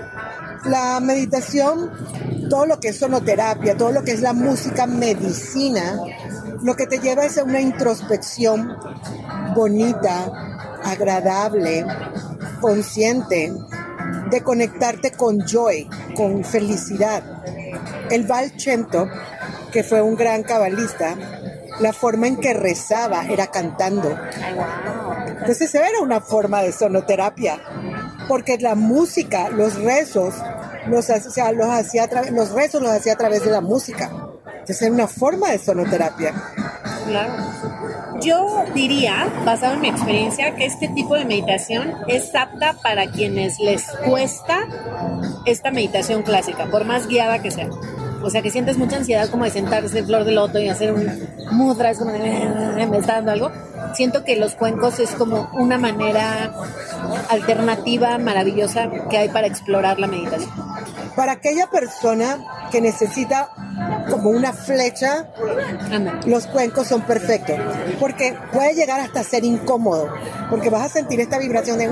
La 0.67 1.01
meditación, 1.01 1.91
todo 2.49 2.65
lo 2.65 2.79
que 2.79 2.89
es 2.89 2.97
sonoterapia, 2.97 3.75
todo 3.75 3.91
lo 3.91 4.05
que 4.05 4.11
es 4.11 4.21
la 4.21 4.31
música 4.31 4.87
medicina, 4.87 5.99
lo 6.63 6.75
que 6.75 6.87
te 6.87 6.99
lleva 6.99 7.25
es 7.25 7.37
a 7.37 7.43
una 7.43 7.59
introspección 7.59 8.73
bonita, 9.57 10.79
agradable, 10.83 11.83
consciente, 12.61 13.51
de 14.29 14.41
conectarte 14.41 15.11
con 15.11 15.39
joy, 15.47 15.89
con 16.15 16.43
felicidad. 16.43 17.23
El 18.11 18.27
Val 18.27 18.55
Chento, 18.55 19.09
que 19.71 19.83
fue 19.83 20.01
un 20.01 20.15
gran 20.15 20.43
cabalista, 20.43 21.15
la 21.79 21.91
forma 21.91 22.27
en 22.27 22.37
que 22.37 22.53
rezaba 22.53 23.25
era 23.25 23.47
cantando. 23.47 24.15
Entonces 25.39 25.73
era 25.73 26.01
una 26.03 26.21
forma 26.21 26.61
de 26.61 26.71
sonoterapia, 26.71 27.59
porque 28.27 28.59
la 28.59 28.75
música, 28.75 29.49
los 29.49 29.75
rezos, 29.81 30.35
los, 30.87 31.09
hacía, 31.09 31.51
los, 32.31 32.51
rezos 32.51 32.81
los 32.81 32.91
hacía 32.91 33.13
a 33.13 33.17
través 33.17 33.43
de 33.43 33.51
la 33.51 33.61
música. 33.61 34.11
Entonces 34.45 34.83
es 34.83 34.91
una 34.91 35.07
forma 35.07 35.49
de 35.49 35.57
sonoterapia. 35.57 36.33
Claro. 37.07 37.33
Yo 38.21 38.63
diría, 38.73 39.27
basado 39.45 39.75
en 39.75 39.81
mi 39.81 39.89
experiencia, 39.89 40.55
que 40.55 40.65
este 40.65 40.87
tipo 40.87 41.15
de 41.15 41.25
meditación 41.25 41.93
es 42.07 42.33
apta 42.35 42.73
para 42.81 43.07
quienes 43.11 43.59
les 43.59 43.85
cuesta 44.05 44.67
esta 45.45 45.71
meditación 45.71 46.23
clásica, 46.23 46.65
por 46.65 46.85
más 46.85 47.07
guiada 47.07 47.41
que 47.41 47.51
sea. 47.51 47.69
O 48.23 48.29
sea, 48.29 48.41
que 48.41 48.49
sientes 48.49 48.77
mucha 48.77 48.97
ansiedad 48.97 49.29
como 49.29 49.43
de 49.45 49.51
sentarse 49.51 49.99
en 49.99 50.05
flor 50.05 50.23
de 50.23 50.31
loto 50.31 50.59
y 50.59 50.67
hacer 50.67 50.91
un 50.91 51.07
mudra, 51.51 51.91
es 51.91 51.99
como 51.99 52.11
de, 52.11 52.87
me 52.89 52.97
está 52.97 53.13
dando 53.13 53.31
algo. 53.31 53.51
Siento 53.93 54.23
que 54.23 54.35
los 54.35 54.55
cuencos 54.55 54.99
es 54.99 55.11
como 55.11 55.49
una 55.53 55.77
manera 55.77 56.53
alternativa 57.29 58.17
maravillosa 58.17 58.89
que 59.09 59.17
hay 59.17 59.29
para 59.29 59.47
explorar 59.47 59.99
la 59.99 60.07
meditación. 60.07 60.51
Para 61.15 61.33
aquella 61.33 61.67
persona 61.67 62.37
que 62.71 62.81
necesita 62.81 63.49
como 64.27 64.37
una 64.37 64.51
flecha, 64.51 65.27
los 66.25 66.47
cuencos 66.47 66.87
son 66.87 67.01
perfectos. 67.03 67.55
Porque 67.97 68.35
puede 68.51 68.75
llegar 68.75 68.99
hasta 68.99 69.23
ser 69.23 69.45
incómodo. 69.45 70.09
Porque 70.49 70.69
vas 70.69 70.83
a 70.83 70.89
sentir 70.89 71.21
esta 71.21 71.37
vibración 71.37 71.77
de 71.77 71.89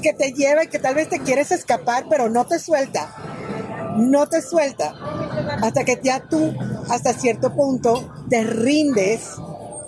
que 0.00 0.14
te 0.14 0.32
lleva 0.32 0.64
y 0.64 0.68
que 0.68 0.78
tal 0.78 0.94
vez 0.94 1.08
te 1.08 1.20
quieres 1.20 1.52
escapar, 1.52 2.06
pero 2.08 2.30
no 2.30 2.46
te 2.46 2.58
suelta. 2.58 3.14
No 3.98 4.28
te 4.28 4.40
suelta. 4.40 4.94
Hasta 5.62 5.84
que 5.84 6.00
ya 6.02 6.20
tú, 6.20 6.54
hasta 6.88 7.12
cierto 7.12 7.54
punto, 7.54 8.10
te 8.30 8.44
rindes 8.44 9.32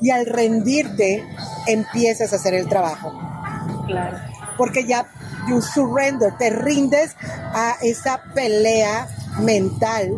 y 0.03 0.11
al 0.11 0.27
rendirte 0.27 1.25
empiezas 1.67 2.33
a 2.33 2.37
hacer 2.37 2.53
el 2.53 2.69
trabajo. 2.69 3.11
Claro. 3.87 4.19
Porque 4.59 4.85
ya 4.85 5.07
you 5.49 5.63
surrender, 5.63 6.37
te 6.39 6.51
rindes 6.51 7.17
a 7.55 7.77
esa 7.83 8.21
pelea 8.35 9.09
mental 9.41 10.11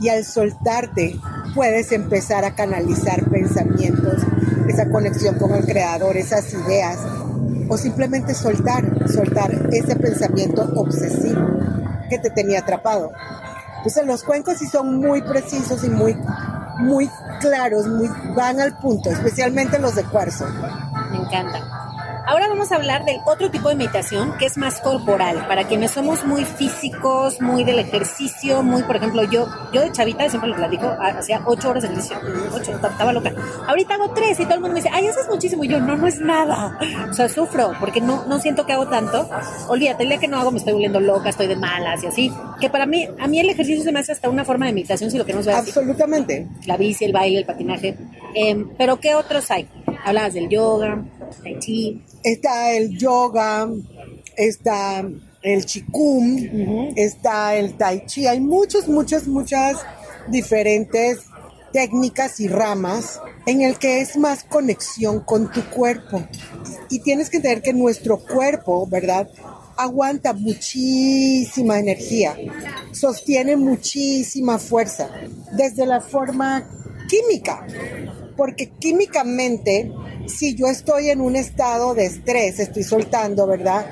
y 0.00 0.08
al 0.08 0.24
soltarte 0.24 1.18
puedes 1.54 1.92
empezar 1.92 2.44
a 2.44 2.54
canalizar 2.54 3.28
pensamientos, 3.30 4.22
esa 4.68 4.90
conexión 4.90 5.36
con 5.38 5.54
el 5.54 5.64
creador, 5.64 6.16
esas 6.16 6.52
ideas, 6.52 6.98
o 7.68 7.76
simplemente 7.76 8.34
soltar, 8.34 9.08
soltar 9.08 9.68
ese 9.72 9.96
pensamiento 9.96 10.62
obsesivo 10.76 11.40
que 12.08 12.18
te 12.18 12.30
tenía 12.30 12.60
atrapado. 12.60 13.12
Entonces 13.78 14.06
los 14.06 14.24
cuencos 14.24 14.58
sí 14.58 14.66
son 14.66 14.98
muy 14.98 15.22
precisos 15.22 15.84
y 15.84 15.90
muy, 15.90 16.16
muy 16.80 17.10
claros, 17.40 17.86
muy, 17.86 18.08
van 18.34 18.60
al 18.60 18.76
punto, 18.78 19.10
especialmente 19.10 19.78
los 19.78 19.94
de 19.94 20.04
cuarzo. 20.04 20.46
Me 21.10 21.18
encanta. 21.18 21.77
Ahora 22.28 22.46
vamos 22.46 22.70
a 22.72 22.76
hablar 22.76 23.06
del 23.06 23.20
otro 23.24 23.50
tipo 23.50 23.70
de 23.70 23.74
meditación 23.74 24.36
que 24.36 24.44
es 24.44 24.58
más 24.58 24.82
corporal, 24.82 25.46
para 25.48 25.66
quienes 25.66 25.92
somos 25.92 26.26
muy 26.26 26.44
físicos, 26.44 27.40
muy 27.40 27.64
del 27.64 27.78
ejercicio, 27.78 28.62
muy, 28.62 28.82
por 28.82 28.96
ejemplo, 28.96 29.22
yo 29.24 29.48
yo 29.72 29.80
de 29.80 29.90
chavita, 29.92 30.28
siempre 30.28 30.50
lo 30.50 30.56
platico, 30.56 30.94
hacía 31.00 31.40
ocho 31.46 31.70
horas 31.70 31.84
de 31.84 31.88
ejercicio, 31.88 32.18
ocho, 32.52 32.72
estaba 32.72 33.14
loca. 33.14 33.32
Ahorita 33.66 33.94
hago 33.94 34.10
tres 34.10 34.38
y 34.40 34.44
todo 34.44 34.56
el 34.56 34.60
mundo 34.60 34.74
me 34.74 34.82
dice, 34.82 34.90
ay, 34.92 35.06
eso 35.06 35.20
es 35.20 35.28
muchísimo. 35.28 35.64
Y 35.64 35.68
yo, 35.68 35.80
no, 35.80 35.96
no 35.96 36.06
es 36.06 36.20
nada. 36.20 36.78
O 37.08 37.14
sea, 37.14 37.30
sufro 37.30 37.72
porque 37.80 38.02
no, 38.02 38.26
no 38.26 38.38
siento 38.40 38.66
que 38.66 38.74
hago 38.74 38.88
tanto. 38.88 39.26
Olvídate, 39.68 40.02
el 40.02 40.10
día 40.10 40.18
que 40.18 40.28
no 40.28 40.38
hago 40.38 40.50
me 40.50 40.58
estoy 40.58 40.74
volviendo 40.74 41.00
loca, 41.00 41.30
estoy 41.30 41.46
de 41.46 41.56
malas 41.56 42.04
y 42.04 42.08
así. 42.08 42.32
Que 42.60 42.68
para 42.68 42.84
mí, 42.84 43.08
a 43.18 43.26
mí 43.26 43.40
el 43.40 43.48
ejercicio 43.48 43.82
se 43.82 43.90
me 43.90 44.00
hace 44.00 44.12
hasta 44.12 44.28
una 44.28 44.44
forma 44.44 44.66
de 44.66 44.74
meditación, 44.74 45.10
si 45.10 45.16
lo 45.16 45.24
queremos 45.24 45.46
ver 45.46 45.54
Absolutamente. 45.54 46.46
La 46.66 46.76
bici, 46.76 47.06
el 47.06 47.12
baile, 47.12 47.38
el 47.38 47.46
patinaje. 47.46 47.96
Em, 48.34 48.68
pero 48.76 49.00
¿qué 49.00 49.14
otros 49.14 49.50
hay? 49.50 49.66
Hablabas 50.04 50.34
del 50.34 50.48
yoga, 50.48 51.04
tai 51.42 51.58
chi. 51.58 52.02
Está 52.22 52.72
el 52.72 52.96
yoga, 52.96 53.68
está 54.36 55.04
el 55.42 55.64
Qigong, 55.64 56.92
está 56.96 57.56
el 57.56 57.76
Tai 57.76 58.06
Chi. 58.06 58.26
Hay 58.26 58.40
muchas, 58.40 58.88
muchas, 58.88 59.26
muchas 59.26 59.78
diferentes 60.28 61.20
técnicas 61.72 62.40
y 62.40 62.48
ramas 62.48 63.20
en 63.46 63.62
el 63.62 63.78
que 63.78 64.00
es 64.00 64.16
más 64.16 64.44
conexión 64.44 65.20
con 65.20 65.50
tu 65.50 65.62
cuerpo. 65.70 66.26
Y 66.90 67.00
tienes 67.00 67.30
que 67.30 67.38
entender 67.38 67.62
que 67.62 67.72
nuestro 67.72 68.18
cuerpo, 68.18 68.86
¿verdad? 68.86 69.28
Aguanta 69.76 70.32
muchísima 70.32 71.78
energía, 71.78 72.36
sostiene 72.90 73.56
muchísima 73.56 74.58
fuerza, 74.58 75.08
desde 75.52 75.86
la 75.86 76.00
forma 76.00 76.68
química, 77.08 77.64
porque 78.38 78.70
químicamente, 78.70 79.92
si 80.28 80.54
yo 80.54 80.68
estoy 80.68 81.10
en 81.10 81.20
un 81.20 81.34
estado 81.34 81.92
de 81.94 82.06
estrés, 82.06 82.60
estoy 82.60 82.84
soltando, 82.84 83.48
¿verdad? 83.48 83.84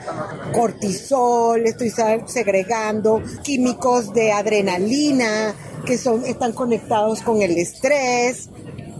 Cortisol, 0.54 1.66
estoy 1.66 1.92
segregando 2.26 3.20
químicos 3.42 4.14
de 4.14 4.30
adrenalina 4.30 5.52
que 5.84 5.98
son, 5.98 6.24
están 6.24 6.52
conectados 6.52 7.22
con 7.22 7.42
el 7.42 7.58
estrés, 7.58 8.48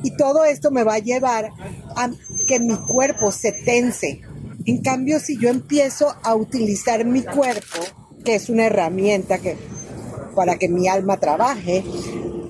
y 0.02 0.16
todo 0.16 0.44
esto 0.44 0.72
me 0.72 0.82
va 0.82 0.94
a 0.94 0.98
llevar 0.98 1.50
a 1.96 2.10
que 2.48 2.58
mi 2.58 2.76
cuerpo 2.76 3.30
se 3.30 3.52
tense. 3.52 4.20
En 4.64 4.82
cambio, 4.82 5.20
si 5.20 5.38
yo 5.38 5.48
empiezo 5.48 6.12
a 6.24 6.34
utilizar 6.34 7.04
mi 7.04 7.22
cuerpo, 7.22 7.78
que 8.24 8.34
es 8.34 8.48
una 8.48 8.66
herramienta 8.66 9.38
que, 9.38 9.56
para 10.34 10.56
que 10.56 10.68
mi 10.68 10.88
alma 10.88 11.18
trabaje, 11.18 11.84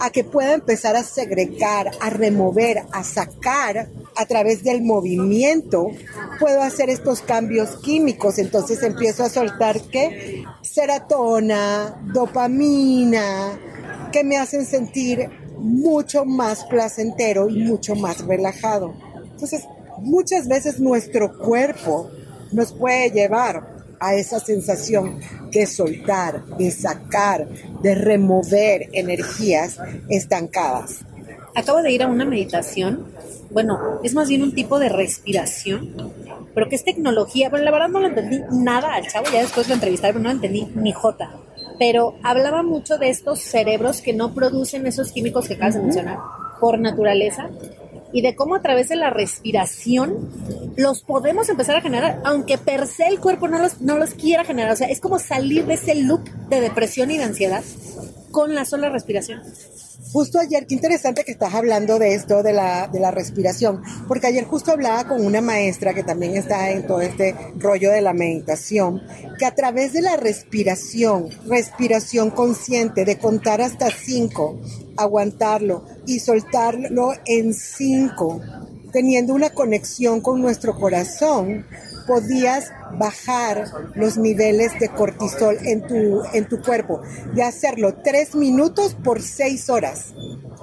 a 0.01 0.11
que 0.11 0.25
pueda 0.25 0.53
empezar 0.55 0.97
a 0.97 1.03
segregar, 1.03 1.91
a 2.01 2.11
remover, 2.11 2.83
a 2.93 3.05
sacar 3.05 3.89
a 4.17 4.27
través 4.27 4.63
del 4.63 4.83
movimiento, 4.83 5.91
puedo 6.41 6.63
hacer 6.63 6.91
estos 6.91 7.21
cambios 7.21 7.77
químicos. 7.83 8.39
Entonces 8.39 8.83
empiezo 8.83 9.25
a 9.25 9.29
soltar 9.29 9.81
que 9.83 10.45
serotonina, 10.63 12.01
dopamina, 12.13 13.59
que 14.13 14.25
me 14.25 14.37
hacen 14.37 14.65
sentir 14.65 15.29
mucho 15.59 16.25
más 16.25 16.65
placentero 16.65 17.49
y 17.49 17.63
mucho 17.65 17.95
más 17.95 18.25
relajado. 18.27 18.95
Entonces, 19.33 19.65
muchas 19.99 20.49
veces 20.49 20.81
nuestro 20.81 21.37
cuerpo 21.39 22.11
nos 22.53 22.73
puede 22.73 23.11
llevar 23.11 23.76
a 24.07 24.15
esa 24.15 24.39
sensación 24.39 25.19
de 25.51 25.67
soltar, 25.67 26.45
de 26.57 26.71
sacar, 26.71 27.49
de 27.83 27.95
remover 27.95 28.89
energías 28.93 29.79
estancadas. 30.09 31.01
Acabo 31.57 31.83
de 31.83 31.91
ir 31.91 32.03
a 32.03 32.07
una 32.07 32.25
meditación, 32.25 33.07
bueno, 33.51 34.01
es 34.05 34.15
más 34.15 34.29
bien 34.29 34.43
un 34.43 34.55
tipo 34.55 34.79
de 34.79 34.91
respiración, 34.91 36.13
pero 36.55 36.69
que 36.69 36.77
es 36.77 36.85
tecnología, 36.85 37.51
pero 37.51 37.65
la 37.65 37.71
verdad 37.73 37.89
no 37.89 38.01
lo 38.01 38.07
entendí 38.07 38.41
nada 38.53 38.95
al 38.95 39.09
chavo, 39.09 39.27
ya 39.33 39.41
después 39.41 39.67
lo 39.67 39.75
entrevisté, 39.75 40.09
pero 40.09 40.21
no 40.21 40.29
lo 40.29 40.37
entendí 40.37 40.69
ni 40.75 40.93
jota. 40.93 41.33
Pero 41.79 42.15
hablaba 42.23 42.63
mucho 42.63 42.99
de 42.99 43.11
estos 43.11 43.41
cerebros 43.41 44.03
que 44.03 44.13
no 44.13 44.35
producen 44.35 44.87
esos 44.87 45.11
químicos 45.11 45.49
que 45.49 45.55
acabas 45.55 45.75
de 45.75 45.83
mencionar 45.83 46.19
por 46.61 46.79
naturaleza 46.79 47.51
y 48.13 48.23
de 48.23 48.35
cómo 48.35 48.55
a 48.55 48.63
través 48.63 48.89
de 48.89 48.97
la 48.97 49.11
respiración 49.11 50.31
los 50.77 51.03
podemos 51.03 51.49
empezar 51.49 51.77
a 51.77 51.81
generar, 51.81 52.21
aunque 52.25 52.59
per 52.59 52.87
se 52.87 53.07
el 53.09 53.21
cuerpo 53.21 53.49
no 53.49 53.59
los, 53.59 53.81
no 53.81 53.99
los 53.99 54.15
quiera 54.15 54.45
generar. 54.45 54.73
O 54.73 54.77
sea, 54.77 54.89
es 54.89 55.01
como 55.01 55.19
salir 55.19 55.67
de 55.67 55.75
ese 55.75 55.95
loop 55.95 56.29
de 56.49 56.61
depresión 56.61 57.11
y 57.11 57.19
de 57.19 57.25
ansiedad 57.25 57.63
con 58.37 58.55
la 58.55 58.67
sola 58.67 58.91
respiración. 58.91 59.43
Justo 60.13 60.39
ayer, 60.39 60.67
qué 60.67 60.75
interesante 60.75 61.25
que 61.25 61.33
estás 61.33 61.55
hablando 61.55 61.99
de 61.99 62.13
esto, 62.13 62.43
de 62.43 62.53
la, 62.53 62.87
de 62.87 63.01
la 63.01 63.11
respiración, 63.11 63.83
porque 64.07 64.27
ayer 64.27 64.45
justo 64.45 64.73
hablaba 64.73 65.09
con 65.09 65.25
una 65.25 65.41
maestra 65.41 65.95
que 65.95 66.03
también 66.03 66.37
está 66.37 66.71
en 66.71 66.87
todo 66.87 67.01
este 67.01 67.35
rollo 67.57 67.91
de 67.91 68.03
la 68.03 68.13
meditación, 68.13 69.01
que 69.39 69.47
a 69.47 69.55
través 69.55 69.95
de 69.95 70.03
la 70.03 70.19
respiración, 70.19 71.31
respiración 71.47 72.31
consciente, 72.31 73.07
de 73.07 73.17
contar 73.17 73.63
hasta 73.63 73.89
cinco, 73.91 74.61
aguantarlo 74.99 75.87
y 76.05 76.21
soltarlo 76.21 77.15
en 77.25 77.55
cinco, 77.55 78.43
teniendo 78.93 79.33
una 79.33 79.49
conexión 79.49 80.21
con 80.21 80.43
nuestro 80.43 80.79
corazón, 80.79 81.65
podías 82.07 82.73
bajar 82.99 83.67
los 83.95 84.17
niveles 84.17 84.79
de 84.79 84.89
cortisol 84.89 85.57
en 85.63 85.87
tu, 85.87 86.23
en 86.33 86.49
tu 86.49 86.61
cuerpo, 86.61 87.03
de 87.35 87.43
hacerlo 87.43 87.97
tres 88.03 88.35
minutos 88.35 88.95
por 88.95 89.23
seis 89.23 89.69
horas. 89.69 90.15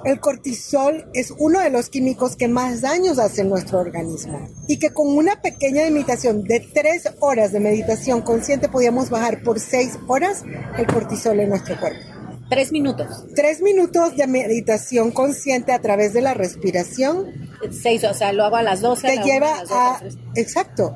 El 0.04 0.20
cortisol 0.20 1.08
es 1.14 1.32
uno 1.38 1.60
de 1.60 1.70
los 1.70 1.88
químicos 1.88 2.36
que 2.36 2.48
más 2.48 2.82
daños 2.82 3.18
hace 3.18 3.40
en 3.40 3.48
nuestro 3.48 3.78
organismo 3.78 4.48
y 4.68 4.78
que 4.78 4.90
con 4.90 5.08
una 5.08 5.40
pequeña 5.40 5.86
imitación 5.86 6.44
de 6.44 6.60
tres 6.60 7.08
horas 7.20 7.52
de 7.52 7.60
meditación 7.60 8.20
consciente 8.20 8.68
podíamos 8.68 9.08
bajar 9.08 9.42
por 9.42 9.60
seis 9.60 9.98
horas 10.06 10.44
el 10.76 10.86
cortisol 10.86 11.40
en 11.40 11.48
nuestro 11.48 11.78
cuerpo. 11.80 12.14
Tres 12.50 12.72
minutos. 12.72 13.24
Tres 13.34 13.62
minutos 13.62 14.16
de 14.16 14.26
meditación 14.26 15.10
consciente 15.10 15.72
a 15.72 15.80
través 15.80 16.12
de 16.12 16.20
la 16.20 16.34
respiración. 16.34 17.32
Seis, 17.70 18.04
o 18.04 18.12
sea, 18.12 18.32
lo 18.32 18.44
hago 18.44 18.56
a 18.56 18.62
las 18.62 18.80
12. 18.82 19.06
Te 19.06 19.22
lleva 19.22 19.62
a, 19.70 20.00
exacto, 20.34 20.94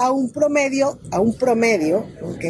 a 0.00 0.10
un 0.10 0.32
promedio, 0.32 0.98
a 1.10 1.20
un 1.20 1.36
promedio, 1.36 2.06
¿ok? 2.22 2.44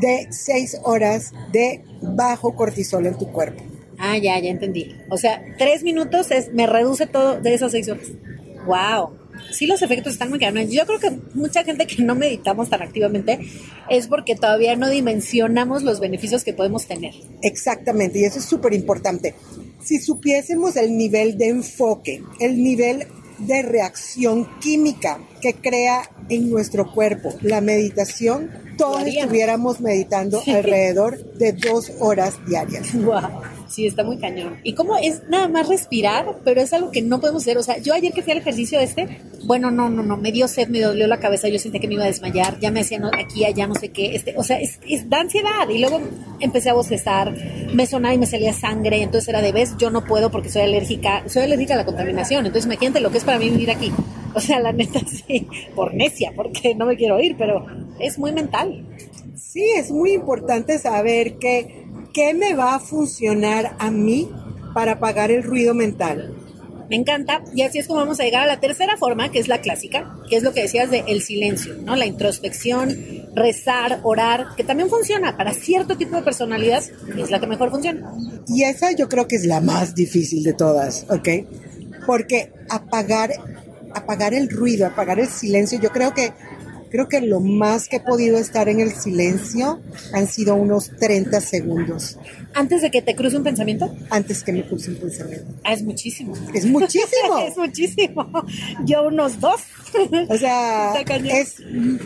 De 0.00 0.28
seis 0.30 0.78
horas 0.84 1.32
de 1.50 1.82
bajo 2.02 2.54
cortisol 2.54 3.06
en 3.06 3.16
tu 3.16 3.32
cuerpo. 3.32 3.64
Ah, 3.98 4.18
ya, 4.18 4.38
ya 4.38 4.50
entendí. 4.50 4.94
O 5.08 5.16
sea, 5.16 5.42
tres 5.58 5.82
minutos 5.82 6.30
es, 6.30 6.52
me 6.52 6.66
reduce 6.66 7.06
todo 7.06 7.40
de 7.40 7.54
esas 7.54 7.72
seis 7.72 7.88
horas. 7.88 8.08
¡Wow! 8.66 9.18
Sí, 9.50 9.66
los 9.66 9.82
efectos 9.82 10.12
están 10.12 10.30
muy 10.30 10.38
caros. 10.38 10.70
Yo 10.70 10.84
creo 10.86 11.00
que 11.00 11.10
mucha 11.34 11.64
gente 11.64 11.86
que 11.86 12.02
no 12.02 12.14
meditamos 12.14 12.68
tan 12.68 12.82
activamente 12.82 13.38
es 13.88 14.06
porque 14.06 14.36
todavía 14.36 14.76
no 14.76 14.90
dimensionamos 14.90 15.82
los 15.82 16.00
beneficios 16.00 16.44
que 16.44 16.52
podemos 16.52 16.86
tener. 16.86 17.14
Exactamente, 17.42 18.20
y 18.20 18.24
eso 18.24 18.38
es 18.38 18.44
súper 18.44 18.74
importante. 18.74 19.34
Si 19.82 19.98
supiésemos 19.98 20.76
el 20.76 20.96
nivel 20.96 21.36
de 21.38 21.48
enfoque, 21.48 22.22
el 22.40 22.62
nivel 22.62 23.06
de 23.38 23.62
reacción 23.62 24.48
química 24.60 25.18
que 25.40 25.54
crea 25.54 26.10
en 26.28 26.50
nuestro 26.50 26.92
cuerpo. 26.92 27.34
La 27.42 27.60
meditación, 27.60 28.50
todos 28.78 29.06
estuviéramos 29.06 29.80
meditando 29.80 30.42
alrededor 30.46 31.34
de 31.34 31.52
dos 31.52 31.92
horas 32.00 32.34
diarias. 32.46 32.92
Wow. 32.94 33.53
Sí, 33.68 33.86
está 33.86 34.04
muy 34.04 34.18
cañón. 34.18 34.58
Y 34.62 34.74
cómo 34.74 34.96
es 34.96 35.22
nada 35.28 35.48
más 35.48 35.68
respirar, 35.68 36.38
pero 36.44 36.60
es 36.60 36.72
algo 36.72 36.90
que 36.90 37.02
no 37.02 37.20
podemos 37.20 37.42
hacer. 37.42 37.58
O 37.58 37.62
sea, 37.62 37.78
yo 37.78 37.94
ayer 37.94 38.12
que 38.12 38.22
fui 38.22 38.32
al 38.32 38.38
ejercicio 38.38 38.78
este, 38.80 39.20
bueno, 39.44 39.70
no, 39.70 39.88
no, 39.88 40.02
no, 40.02 40.16
me 40.16 40.32
dio 40.32 40.48
sed, 40.48 40.68
me 40.68 40.80
dolió 40.80 41.06
la 41.06 41.18
cabeza, 41.18 41.48
yo 41.48 41.58
sentí 41.58 41.80
que 41.80 41.88
me 41.88 41.94
iba 41.94 42.04
a 42.04 42.06
desmayar, 42.06 42.58
ya 42.60 42.70
me 42.70 42.80
hacían 42.80 43.04
aquí, 43.06 43.44
allá, 43.44 43.66
no 43.66 43.74
sé 43.74 43.90
qué. 43.90 44.14
Este, 44.14 44.34
o 44.36 44.42
sea, 44.42 44.58
es, 44.60 44.78
da 45.08 45.20
ansiedad. 45.20 45.68
Y 45.68 45.78
luego 45.78 46.00
empecé 46.40 46.70
a 46.70 46.74
bostezar, 46.74 47.34
me 47.72 47.86
sonaba 47.86 48.14
y 48.14 48.18
me 48.18 48.26
salía 48.26 48.52
sangre. 48.52 49.02
Entonces 49.02 49.28
era 49.28 49.42
de 49.42 49.52
vez, 49.52 49.76
yo 49.78 49.90
no 49.90 50.04
puedo 50.04 50.30
porque 50.30 50.50
soy 50.50 50.62
alérgica, 50.62 51.24
soy 51.28 51.42
alérgica 51.42 51.74
a 51.74 51.78
la 51.78 51.84
contaminación. 51.84 52.46
Entonces 52.46 52.66
imagínate 52.66 53.00
lo 53.00 53.10
que 53.10 53.18
es 53.18 53.24
para 53.24 53.38
mí 53.38 53.50
vivir 53.50 53.70
aquí. 53.70 53.92
O 54.34 54.40
sea, 54.40 54.60
la 54.60 54.72
neta 54.72 55.00
sí, 55.26 55.46
por 55.74 55.94
necia, 55.94 56.32
porque 56.34 56.74
no 56.74 56.86
me 56.86 56.96
quiero 56.96 57.20
ir, 57.20 57.36
pero 57.38 57.66
es 57.98 58.18
muy 58.18 58.32
mental. 58.32 58.84
Sí, 59.36 59.64
es 59.76 59.90
muy 59.90 60.12
importante 60.12 60.78
saber 60.78 61.38
que 61.38 61.83
¿qué 62.14 62.32
me 62.32 62.54
va 62.54 62.76
a 62.76 62.80
funcionar 62.80 63.76
a 63.78 63.90
mí 63.90 64.30
para 64.72 64.92
apagar 64.92 65.30
el 65.30 65.42
ruido 65.42 65.74
mental? 65.74 66.32
Me 66.88 66.96
encanta. 66.96 67.42
Y 67.54 67.62
así 67.62 67.78
es 67.78 67.86
como 67.86 68.00
vamos 68.00 68.20
a 68.20 68.24
llegar 68.24 68.42
a 68.42 68.46
la 68.46 68.60
tercera 68.60 68.96
forma, 68.96 69.30
que 69.30 69.38
es 69.38 69.48
la 69.48 69.60
clásica, 69.60 70.16
que 70.28 70.36
es 70.36 70.42
lo 70.42 70.52
que 70.52 70.62
decías 70.62 70.90
de 70.90 71.04
el 71.08 71.22
silencio, 71.22 71.74
¿no? 71.82 71.96
La 71.96 72.06
introspección, 72.06 72.96
rezar, 73.34 74.00
orar, 74.02 74.48
que 74.56 74.64
también 74.64 74.88
funciona 74.88 75.36
para 75.36 75.54
cierto 75.54 75.96
tipo 75.96 76.16
de 76.16 76.22
personalidad, 76.22 76.84
es 77.18 77.30
la 77.30 77.40
que 77.40 77.46
mejor 77.46 77.70
funciona. 77.70 78.12
Y 78.46 78.62
esa 78.62 78.92
yo 78.92 79.08
creo 79.08 79.26
que 79.26 79.36
es 79.36 79.46
la 79.46 79.60
más 79.60 79.94
difícil 79.94 80.42
de 80.44 80.52
todas, 80.52 81.06
¿ok? 81.08 81.28
Porque 82.06 82.52
apagar, 82.68 83.32
apagar 83.94 84.34
el 84.34 84.50
ruido, 84.50 84.86
apagar 84.86 85.18
el 85.18 85.28
silencio, 85.28 85.80
yo 85.80 85.90
creo 85.90 86.12
que 86.14 86.32
Creo 86.94 87.08
que 87.08 87.20
lo 87.20 87.40
más 87.40 87.88
que 87.88 87.96
he 87.96 88.00
podido 88.00 88.38
estar 88.38 88.68
en 88.68 88.78
el 88.78 88.92
silencio 88.92 89.80
han 90.12 90.28
sido 90.28 90.54
unos 90.54 90.92
30 91.00 91.40
segundos. 91.40 92.18
¿Antes 92.54 92.82
de 92.82 92.92
que 92.92 93.02
te 93.02 93.16
cruce 93.16 93.36
un 93.36 93.42
pensamiento? 93.42 93.92
Antes 94.10 94.44
que 94.44 94.52
me 94.52 94.64
cruce 94.64 94.92
un 94.92 94.98
pensamiento. 94.98 95.52
Ah, 95.64 95.72
es 95.72 95.82
muchísimo. 95.82 96.34
Es 96.54 96.64
muchísimo. 96.64 97.38
es 97.48 97.56
muchísimo. 97.56 98.46
Yo 98.84 99.08
unos 99.08 99.40
dos. 99.40 99.60
O 100.28 100.38
sea, 100.38 100.94
es, 101.00 101.56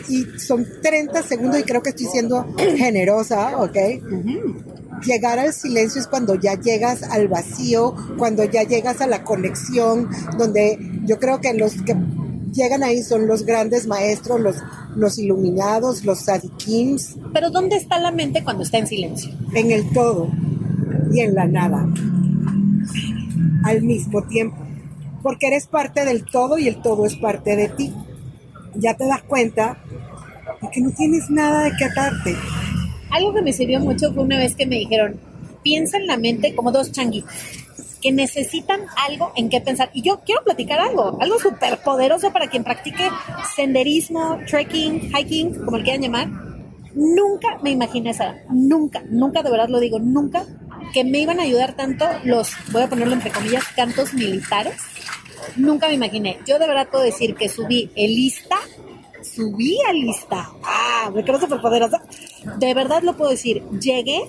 y 0.08 0.24
son 0.38 0.66
30 0.80 1.22
segundos 1.22 1.60
y 1.60 1.64
creo 1.64 1.82
que 1.82 1.90
estoy 1.90 2.06
siendo 2.06 2.46
generosa, 2.56 3.58
¿ok? 3.58 3.76
Llegar 5.04 5.38
al 5.38 5.52
silencio 5.52 6.00
es 6.00 6.06
cuando 6.06 6.34
ya 6.34 6.54
llegas 6.54 7.02
al 7.02 7.28
vacío, 7.28 7.94
cuando 8.16 8.42
ya 8.44 8.62
llegas 8.62 9.02
a 9.02 9.06
la 9.06 9.22
conexión, 9.22 10.08
donde 10.38 10.78
yo 11.04 11.18
creo 11.18 11.42
que 11.42 11.52
los 11.52 11.74
que 11.82 11.94
llegan 12.52 12.82
ahí 12.82 13.02
son 13.02 13.26
los 13.26 13.44
grandes 13.44 13.86
maestros, 13.86 14.40
los, 14.40 14.56
los 14.96 15.18
iluminados, 15.18 16.04
los 16.04 16.20
sadikims. 16.20 17.16
Pero 17.32 17.50
¿dónde 17.50 17.76
está 17.76 17.98
la 17.98 18.10
mente 18.10 18.42
cuando 18.44 18.62
está 18.62 18.78
en 18.78 18.86
silencio? 18.86 19.32
En 19.54 19.70
el 19.70 19.90
todo 19.92 20.28
y 21.12 21.20
en 21.20 21.34
la 21.34 21.46
nada, 21.46 21.88
al 23.64 23.82
mismo 23.82 24.22
tiempo. 24.24 24.56
Porque 25.22 25.48
eres 25.48 25.66
parte 25.66 26.04
del 26.04 26.24
todo 26.24 26.58
y 26.58 26.68
el 26.68 26.80
todo 26.80 27.06
es 27.06 27.16
parte 27.16 27.56
de 27.56 27.68
ti. 27.68 27.92
Ya 28.74 28.94
te 28.94 29.06
das 29.06 29.22
cuenta 29.22 29.78
porque 30.60 30.80
no 30.80 30.90
tienes 30.90 31.30
nada 31.30 31.64
de 31.64 31.72
qué 31.78 31.84
atarte. 31.84 32.34
Algo 33.10 33.34
que 33.34 33.42
me 33.42 33.52
sirvió 33.52 33.80
mucho 33.80 34.12
fue 34.12 34.24
una 34.24 34.38
vez 34.38 34.54
que 34.54 34.66
me 34.66 34.76
dijeron, 34.76 35.18
piensa 35.62 35.96
en 35.96 36.06
la 36.06 36.16
mente 36.16 36.54
como 36.54 36.72
dos 36.72 36.92
changuitos 36.92 37.30
que 38.00 38.12
necesitan 38.12 38.82
algo 38.96 39.32
en 39.36 39.48
qué 39.48 39.60
pensar. 39.60 39.90
Y 39.92 40.02
yo 40.02 40.20
quiero 40.20 40.44
platicar 40.44 40.78
algo, 40.80 41.18
algo 41.20 41.38
súper 41.38 41.78
poderoso 41.78 42.32
para 42.32 42.48
quien 42.48 42.64
practique 42.64 43.10
senderismo, 43.56 44.38
trekking, 44.48 45.12
hiking, 45.14 45.64
como 45.64 45.78
le 45.78 45.84
quieran 45.84 46.02
llamar. 46.02 46.28
Nunca 46.94 47.58
me 47.62 47.70
imaginé 47.70 48.10
esa, 48.10 48.36
nunca, 48.50 49.02
nunca, 49.08 49.42
de 49.42 49.50
verdad 49.50 49.68
lo 49.68 49.78
digo, 49.78 49.98
nunca, 49.98 50.44
que 50.92 51.04
me 51.04 51.18
iban 51.18 51.38
a 51.38 51.42
ayudar 51.42 51.74
tanto 51.74 52.06
los, 52.24 52.52
voy 52.72 52.82
a 52.82 52.88
ponerlo 52.88 53.14
entre 53.14 53.30
comillas, 53.30 53.64
cantos 53.76 54.14
militares. 54.14 54.74
Nunca 55.56 55.88
me 55.88 55.94
imaginé. 55.94 56.38
Yo 56.46 56.58
de 56.58 56.66
verdad 56.66 56.88
puedo 56.90 57.04
decir 57.04 57.34
que 57.34 57.48
subí 57.48 57.90
el 57.94 58.14
lista, 58.14 58.56
subí 59.22 59.78
a 59.88 59.92
lista. 59.92 60.50
Ah, 60.62 61.10
me 61.14 61.24
creo 61.24 61.38
súper 61.38 61.60
poderosa. 61.60 62.02
De 62.58 62.74
verdad 62.74 63.02
lo 63.02 63.16
puedo 63.16 63.30
decir. 63.30 63.62
Llegué 63.80 64.22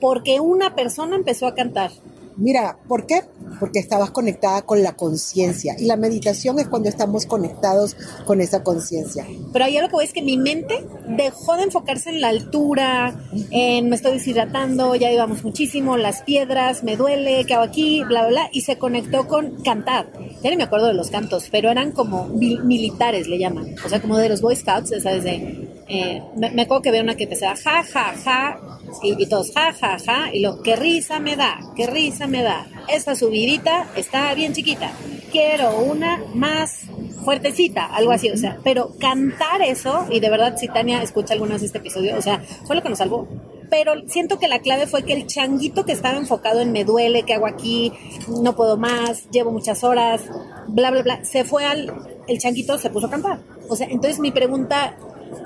porque 0.00 0.40
una 0.40 0.74
persona 0.74 1.16
empezó 1.16 1.46
a 1.46 1.54
cantar. 1.54 1.90
Mira, 2.36 2.76
¿por 2.88 3.06
qué? 3.06 3.22
Porque 3.60 3.78
estabas 3.78 4.10
conectada 4.10 4.62
con 4.62 4.82
la 4.82 4.96
conciencia 4.96 5.76
y 5.78 5.86
la 5.86 5.96
meditación 5.96 6.58
es 6.58 6.68
cuando 6.68 6.88
estamos 6.88 7.26
conectados 7.26 7.96
con 8.26 8.40
esa 8.40 8.62
conciencia. 8.62 9.26
Pero 9.52 9.64
ahí 9.64 9.78
lo 9.80 9.88
que 9.88 9.92
voy 9.92 10.04
es 10.04 10.12
que 10.12 10.22
mi 10.22 10.36
mente 10.36 10.84
dejó 11.08 11.56
de 11.56 11.64
enfocarse 11.64 12.10
en 12.10 12.20
la 12.20 12.28
altura, 12.28 13.14
en 13.50 13.88
me 13.88 13.96
estoy 13.96 14.14
deshidratando, 14.14 14.94
ya 14.96 15.12
íbamos 15.12 15.44
muchísimo, 15.44 15.96
las 15.96 16.22
piedras, 16.22 16.82
me 16.82 16.96
duele, 16.96 17.44
¿qué 17.46 17.54
hago 17.54 17.64
aquí? 17.64 18.02
Bla, 18.04 18.22
bla, 18.22 18.28
bla, 18.28 18.48
y 18.52 18.62
se 18.62 18.78
conectó 18.78 19.28
con 19.28 19.62
cantar. 19.62 20.10
Ya 20.42 20.50
ni 20.50 20.56
me 20.56 20.64
acuerdo 20.64 20.88
de 20.88 20.94
los 20.94 21.10
cantos, 21.10 21.48
pero 21.50 21.70
eran 21.70 21.92
como 21.92 22.26
militares, 22.26 23.28
le 23.28 23.38
llaman. 23.38 23.74
O 23.84 23.88
sea, 23.88 24.00
como 24.00 24.18
de 24.18 24.28
los 24.28 24.40
Boy 24.40 24.56
Scouts, 24.56 24.92
¿sabes? 25.02 25.24
De, 25.24 25.73
eh, 25.88 26.22
me, 26.36 26.62
acuerdo 26.62 26.82
que 26.82 26.90
veo 26.90 27.02
una 27.02 27.14
que 27.14 27.24
empezaba 27.24 27.56
ja, 27.56 27.84
ja, 27.84 28.14
ja, 28.24 28.60
y, 29.02 29.26
todos 29.26 29.52
ja, 29.52 29.72
ja, 29.72 29.98
ja, 29.98 30.34
y 30.34 30.40
lo, 30.40 30.62
qué 30.62 30.76
risa 30.76 31.20
me 31.20 31.36
da, 31.36 31.60
qué 31.76 31.86
risa 31.86 32.26
me 32.26 32.42
da. 32.42 32.66
Esta 32.88 33.14
subidita 33.14 33.88
está 33.96 34.32
bien 34.34 34.52
chiquita. 34.52 34.92
Quiero 35.30 35.78
una 35.78 36.22
más 36.34 36.84
fuertecita, 37.24 37.86
algo 37.86 38.12
así, 38.12 38.30
o 38.30 38.36
sea, 38.36 38.58
pero 38.62 38.94
cantar 38.98 39.62
eso, 39.62 40.06
y 40.10 40.20
de 40.20 40.30
verdad, 40.30 40.56
si 40.56 40.68
Tania 40.68 41.02
escucha 41.02 41.34
algunas 41.34 41.60
de 41.60 41.66
este 41.66 41.78
episodio, 41.78 42.16
o 42.16 42.22
sea, 42.22 42.42
fue 42.66 42.76
lo 42.76 42.82
que 42.82 42.88
nos 42.88 42.98
salvó. 42.98 43.28
Pero 43.70 43.92
siento 44.08 44.38
que 44.38 44.46
la 44.46 44.60
clave 44.60 44.86
fue 44.86 45.02
que 45.02 45.14
el 45.14 45.26
changuito 45.26 45.84
que 45.84 45.92
estaba 45.92 46.16
enfocado 46.16 46.60
en 46.60 46.70
me 46.70 46.84
duele, 46.84 47.24
¿qué 47.24 47.34
hago 47.34 47.46
aquí? 47.46 47.92
No 48.28 48.54
puedo 48.54 48.76
más, 48.76 49.28
llevo 49.30 49.50
muchas 49.50 49.82
horas, 49.82 50.22
bla, 50.68 50.90
bla, 50.90 51.02
bla, 51.02 51.24
se 51.24 51.44
fue 51.44 51.64
al. 51.64 51.92
El 52.28 52.38
changuito 52.38 52.78
se 52.78 52.90
puso 52.90 53.06
a 53.06 53.10
cantar. 53.10 53.40
O 53.68 53.76
sea, 53.76 53.86
entonces 53.86 54.20
mi 54.20 54.30
pregunta, 54.30 54.96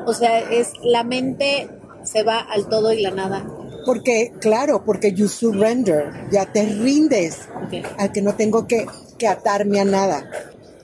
o 0.07 0.15
sea, 0.15 0.39
es: 0.39 0.73
¿la 0.83 1.05
mente 1.05 1.69
se 2.05 2.23
va 2.23 2.39
al 2.39 2.69
todo 2.69 2.93
y 2.93 3.03
la 3.03 3.11
nada? 3.11 3.47
Porque, 3.85 4.33
claro, 4.41 4.85
porque 4.85 5.13
you 5.13 5.29
surrender, 5.29 6.13
ya 6.31 6.53
te 6.53 6.67
rindes 6.67 7.49
al 7.97 8.13
que 8.13 8.23
no 8.23 8.35
tengo 8.35 8.67
que, 8.67 8.87
que 9.19 9.27
atarme 9.27 9.81
a 9.81 9.85
nada, 9.85 10.29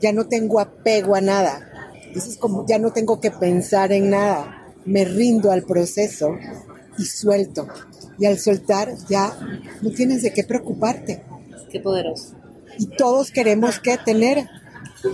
ya 0.01 0.13
no 0.13 0.27
tengo 0.27 0.61
apego 0.61 1.15
a 1.15 1.21
nada. 1.21 1.71
Entonces, 2.07 2.39
como 2.39 2.65
ya 2.67 2.79
no 2.79 2.93
tengo 2.93 3.21
que 3.21 3.31
pensar 3.31 3.93
en 3.93 4.11
nada, 4.11 4.73
me 4.85 5.05
rindo 5.05 5.51
al 5.51 5.65
proceso 5.65 6.37
y 6.99 7.05
suelto. 7.05 7.67
Y 8.19 8.27
al 8.27 8.39
soltar 8.39 8.93
ya 9.09 9.37
no 9.83 9.91
tienes 9.91 10.23
de 10.23 10.33
qué 10.33 10.45
preocuparte. 10.45 11.23
Qué 11.71 11.81
poderoso. 11.81 12.35
Y 12.79 12.87
todos 12.87 13.31
queremos 13.31 13.81
que 13.81 13.99
tener 13.99 14.49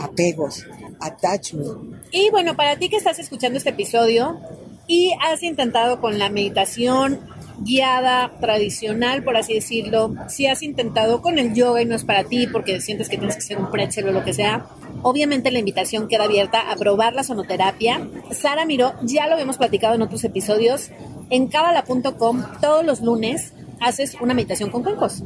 apegos, 0.00 0.66
attachment. 1.00 2.04
Y 2.12 2.30
bueno, 2.30 2.56
para 2.56 2.76
ti 2.76 2.88
que 2.88 2.96
estás 2.96 3.18
escuchando 3.18 3.58
este 3.58 3.70
episodio 3.70 4.38
y 4.86 5.12
has 5.20 5.42
intentado 5.42 6.00
con 6.00 6.18
la 6.18 6.30
meditación 6.30 7.20
guiada, 7.62 8.32
tradicional, 8.40 9.22
por 9.22 9.36
así 9.36 9.54
decirlo, 9.54 10.14
si 10.28 10.46
has 10.46 10.62
intentado 10.62 11.20
con 11.20 11.38
el 11.38 11.54
yoga 11.54 11.82
y 11.82 11.84
no 11.84 11.94
es 11.94 12.04
para 12.04 12.24
ti 12.24 12.46
porque 12.46 12.80
sientes 12.80 13.08
que 13.08 13.18
tienes 13.18 13.36
que 13.36 13.42
ser 13.42 13.58
un 13.58 13.70
pretzel 13.70 14.08
o 14.08 14.12
lo 14.12 14.24
que 14.24 14.32
sea, 14.32 14.66
obviamente 15.02 15.50
la 15.50 15.58
invitación 15.58 16.08
queda 16.08 16.24
abierta 16.24 16.70
a 16.70 16.76
probar 16.76 17.14
la 17.14 17.22
sonoterapia. 17.22 18.08
Sara 18.32 18.64
Miró, 18.64 18.94
ya 19.02 19.26
lo 19.26 19.34
habíamos 19.34 19.58
platicado 19.58 19.94
en 19.94 20.02
otros 20.02 20.24
episodios, 20.24 20.90
en 21.28 21.48
cabala.com 21.48 22.44
todos 22.60 22.84
los 22.84 23.00
lunes 23.00 23.52
haces 23.80 24.14
una 24.20 24.34
meditación 24.34 24.70
con 24.70 24.82
cuencos. 24.82 25.22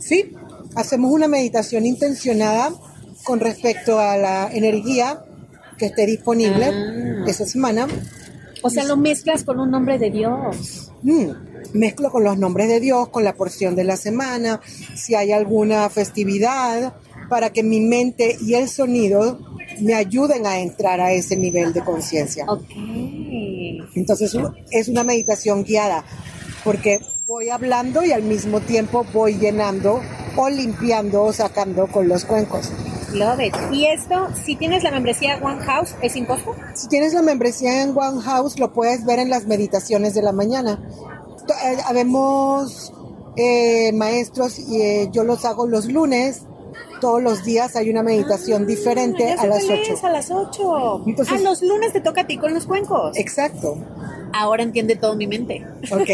Sí, 0.00 0.32
hacemos 0.74 1.12
una 1.12 1.28
meditación 1.28 1.86
intencionada 1.86 2.72
con 3.24 3.40
respecto 3.40 3.98
a 3.98 4.16
la 4.16 4.50
energía 4.52 5.24
que 5.78 5.86
esté 5.86 6.06
disponible 6.06 6.66
ah. 6.66 7.24
esa 7.26 7.46
semana. 7.46 7.86
O 8.62 8.70
sea, 8.70 8.84
lo 8.84 8.96
mezclas 8.96 9.44
con 9.44 9.58
un 9.58 9.70
nombre 9.70 9.98
de 9.98 10.10
Dios. 10.10 10.92
Mm 11.02 11.52
mezclo 11.72 12.10
con 12.10 12.24
los 12.24 12.38
nombres 12.38 12.68
de 12.68 12.80
Dios, 12.80 13.08
con 13.08 13.24
la 13.24 13.34
porción 13.34 13.74
de 13.74 13.84
la 13.84 13.96
semana, 13.96 14.60
si 14.94 15.14
hay 15.14 15.32
alguna 15.32 15.88
festividad, 15.90 16.94
para 17.28 17.50
que 17.50 17.62
mi 17.62 17.80
mente 17.80 18.36
y 18.40 18.54
el 18.54 18.68
sonido 18.68 19.38
me 19.80 19.94
ayuden 19.94 20.46
a 20.46 20.58
entrar 20.58 21.00
a 21.00 21.12
ese 21.12 21.36
nivel 21.36 21.72
de 21.72 21.82
conciencia. 21.82 22.46
Entonces 23.94 24.36
es 24.70 24.88
una 24.88 25.04
meditación 25.04 25.64
guiada, 25.64 26.04
porque 26.64 27.00
voy 27.26 27.48
hablando 27.48 28.04
y 28.04 28.12
al 28.12 28.22
mismo 28.22 28.60
tiempo 28.60 29.06
voy 29.12 29.34
llenando 29.38 30.00
o 30.36 30.48
limpiando 30.50 31.22
o 31.22 31.32
sacando 31.32 31.86
con 31.86 32.08
los 32.08 32.24
cuencos. 32.24 32.70
Love 33.14 33.40
it. 33.40 33.54
¿Y 33.72 33.86
esto, 33.86 34.28
si 34.44 34.56
tienes 34.56 34.82
la 34.82 34.90
membresía 34.90 35.38
One 35.42 35.60
House, 35.62 35.94
es 36.00 36.16
impuesto? 36.16 36.54
Si 36.74 36.88
tienes 36.88 37.12
la 37.12 37.22
membresía 37.22 37.82
en 37.82 37.96
One 37.96 38.20
House, 38.22 38.58
lo 38.58 38.72
puedes 38.72 39.04
ver 39.04 39.18
en 39.18 39.30
las 39.30 39.46
meditaciones 39.46 40.14
de 40.14 40.22
la 40.22 40.32
mañana. 40.32 40.82
Eh, 41.48 41.76
habemos 41.86 42.92
eh, 43.36 43.92
maestros 43.92 44.58
y 44.58 44.80
eh, 44.80 45.08
yo 45.12 45.24
los 45.24 45.44
hago 45.44 45.66
los 45.66 45.86
lunes. 45.86 46.42
Todos 47.00 47.22
los 47.22 47.44
días 47.44 47.74
hay 47.76 47.90
una 47.90 48.02
meditación 48.02 48.62
ah, 48.62 48.66
diferente 48.66 49.32
a 49.32 49.46
las 49.46 49.64
8. 49.64 50.06
A 50.06 50.10
las 50.10 50.30
8. 50.30 51.02
Entonces, 51.06 51.34
ah, 51.38 51.42
los 51.42 51.62
lunes 51.62 51.92
te 51.92 52.00
toca 52.00 52.22
a 52.22 52.26
ti 52.26 52.38
con 52.38 52.54
los 52.54 52.66
cuencos. 52.66 53.16
Exacto. 53.16 53.76
Ahora 54.32 54.62
entiende 54.62 54.96
todo 54.96 55.16
mi 55.16 55.26
mente. 55.26 55.64
Ok. 55.90 56.08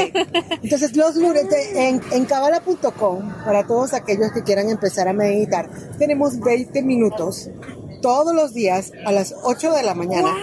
Entonces, 0.63 0.97
los 0.97 1.17
lunes 1.17 1.47
en, 1.75 2.01
en 2.13 2.25
cabala.com, 2.25 3.33
para 3.45 3.67
todos 3.67 3.95
aquellos 3.95 4.33
que 4.33 4.43
quieran 4.43 4.69
empezar 4.71 5.09
a 5.09 5.13
meditar, 5.13 5.69
tenemos 5.99 6.41
20 6.41 6.83
minutos 6.83 7.51
todos 8.03 8.35
los 8.35 8.55
días 8.55 8.93
a 9.05 9.13
las 9.13 9.35
8 9.43 9.73
de 9.73 9.83
la 9.83 9.95
mañana 9.95 10.35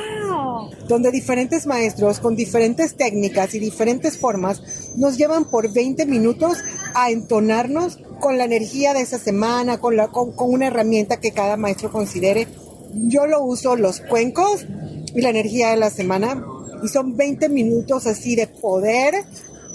donde 0.88 1.12
diferentes 1.12 1.66
maestros 1.66 2.20
con 2.20 2.36
diferentes 2.36 2.96
técnicas 2.96 3.54
y 3.56 3.60
diferentes 3.60 4.18
formas 4.18 4.62
nos 4.96 5.18
llevan 5.18 5.46
por 5.46 5.72
20 5.72 6.06
minutos 6.06 6.60
a 6.94 7.10
entonarnos 7.10 8.00
con 8.20 8.38
la 8.38 8.46
energía 8.46 8.94
de 8.94 9.02
esa 9.02 9.18
semana, 9.18 9.80
con, 9.80 9.98
la, 9.98 10.08
con, 10.10 10.34
una 10.38 10.68
herramienta 10.68 11.20
que 11.20 11.32
cada 11.32 11.58
maestro 11.58 11.92
considere. 11.92 12.48
Yo 12.94 13.28
lo 13.28 13.44
uso 13.44 13.76
los 13.76 14.00
cuencos 14.02 14.66
y 15.14 15.22
la 15.22 15.30
energía 15.30 15.72
de 15.72 15.78
la 15.78 15.90
semana 15.90 16.46
y 16.86 16.88
son 16.88 17.18
20 17.18 17.50
minutos 17.50 18.06
así 18.06 18.36
de 18.36 18.46
poder 18.46 19.16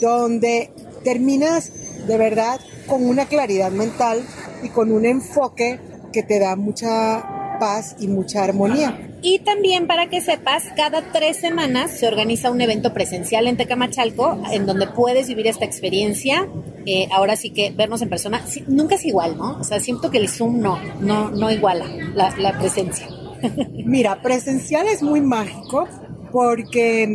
donde 0.01 0.71
terminas 1.03 1.73
de 2.07 2.17
verdad 2.17 2.61
con 2.87 3.05
una 3.05 3.27
claridad 3.27 3.73
mental 3.73 4.23
y 4.63 4.69
con 4.69 4.93
un 4.93 5.05
enfoque 5.05 5.81
que 6.13 6.23
te 6.23 6.39
da 6.39 6.55
mucha 6.55 7.59
paz 7.59 7.97
y 7.99 8.07
mucha 8.07 8.45
armonía. 8.45 9.09
Y 9.23 9.41
también 9.41 9.87
para 9.87 10.09
que 10.09 10.21
sepas, 10.21 10.65
cada 10.77 11.13
tres 11.13 11.37
semanas 11.37 11.91
se 11.91 12.07
organiza 12.07 12.51
un 12.51 12.61
evento 12.61 12.95
presencial 12.95 13.49
en 13.49 13.57
Tecamachalco 13.57 14.41
en 14.53 14.65
donde 14.65 14.87
puedes 14.87 15.27
vivir 15.29 15.49
esta 15.49 15.65
experiencia. 15.65 16.49
Eh, 16.87 17.09
ahora 17.13 17.37
sí 17.37 17.51
que 17.51 17.71
vernos 17.71 18.01
en 18.03 18.09
persona 18.09 18.43
nunca 18.69 18.95
es 18.95 19.05
igual, 19.05 19.37
¿no? 19.37 19.59
O 19.59 19.65
sea, 19.65 19.81
siento 19.81 20.11
que 20.11 20.19
el 20.19 20.29
Zoom 20.29 20.61
no, 20.61 20.79
no, 21.01 21.31
no 21.31 21.51
iguala 21.51 21.87
la, 22.15 22.35
la 22.39 22.59
presencia. 22.59 23.09
Mira, 23.85 24.23
presencial 24.23 24.87
es 24.87 25.03
muy 25.03 25.21
mágico 25.21 25.87
porque 26.31 27.07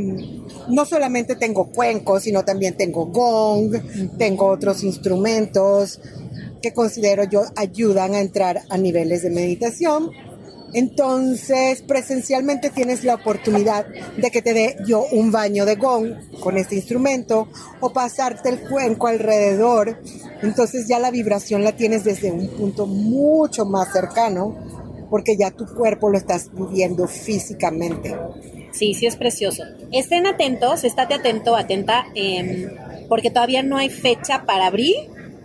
no 0.70 0.86
solamente 0.86 1.36
tengo 1.36 1.72
cuencos, 1.72 2.24
sino 2.24 2.44
también 2.44 2.76
tengo 2.76 3.06
gong, 3.06 3.76
tengo 4.18 4.48
otros 4.48 4.84
instrumentos 4.84 6.00
que 6.62 6.74
considero 6.74 7.24
yo 7.26 7.44
ayudan 7.56 8.14
a 8.14 8.22
entrar 8.22 8.62
a 8.70 8.78
niveles 8.78 9.22
de 9.22 9.30
meditación 9.30 10.12
entonces, 10.76 11.82
presencialmente 11.84 12.70
tienes 12.70 13.06
la 13.06 13.16
oportunidad 13.16 13.86
de 14.18 14.30
que 14.30 14.42
te 14.42 14.54
dé 14.54 14.76
yo 14.86 15.06
un 15.14 15.32
baño 15.32 15.66
de 15.66 15.76
gong 15.76 16.16
con 16.42 16.58
este 16.58 16.76
instrumento 16.76 17.48
o 17.80 17.94
pasarte 17.94 18.50
el 18.50 18.60
cuenco 18.60 19.08
alrededor. 19.08 20.02
Entonces 20.42 20.86
ya 20.86 21.00
la 21.00 21.12
vibración 21.12 21.64
la 21.64 21.78
tienes 21.78 22.04
desde 22.04 22.30
un 22.30 22.50
punto 22.50 22.88
mucho 22.88 23.66
más 23.66 23.94
cercano 23.94 24.54
porque 25.10 25.38
ya 25.38 25.50
tu 25.50 25.66
cuerpo 25.66 26.10
lo 26.10 26.18
estás 26.18 26.50
viviendo 26.54 27.08
físicamente. 27.08 28.14
Sí, 28.76 28.94
sí 28.94 29.06
es 29.06 29.16
precioso. 29.16 29.64
Estén 29.92 30.28
atentos, 30.28 30.84
estate 30.84 31.14
atento, 31.14 31.56
atenta, 31.56 32.06
em, 32.14 32.70
porque 33.08 33.30
todavía 33.30 33.64
no 33.64 33.78
hay 33.78 33.90
fecha 33.90 34.44
para 34.46 34.68
abrir 34.68 34.96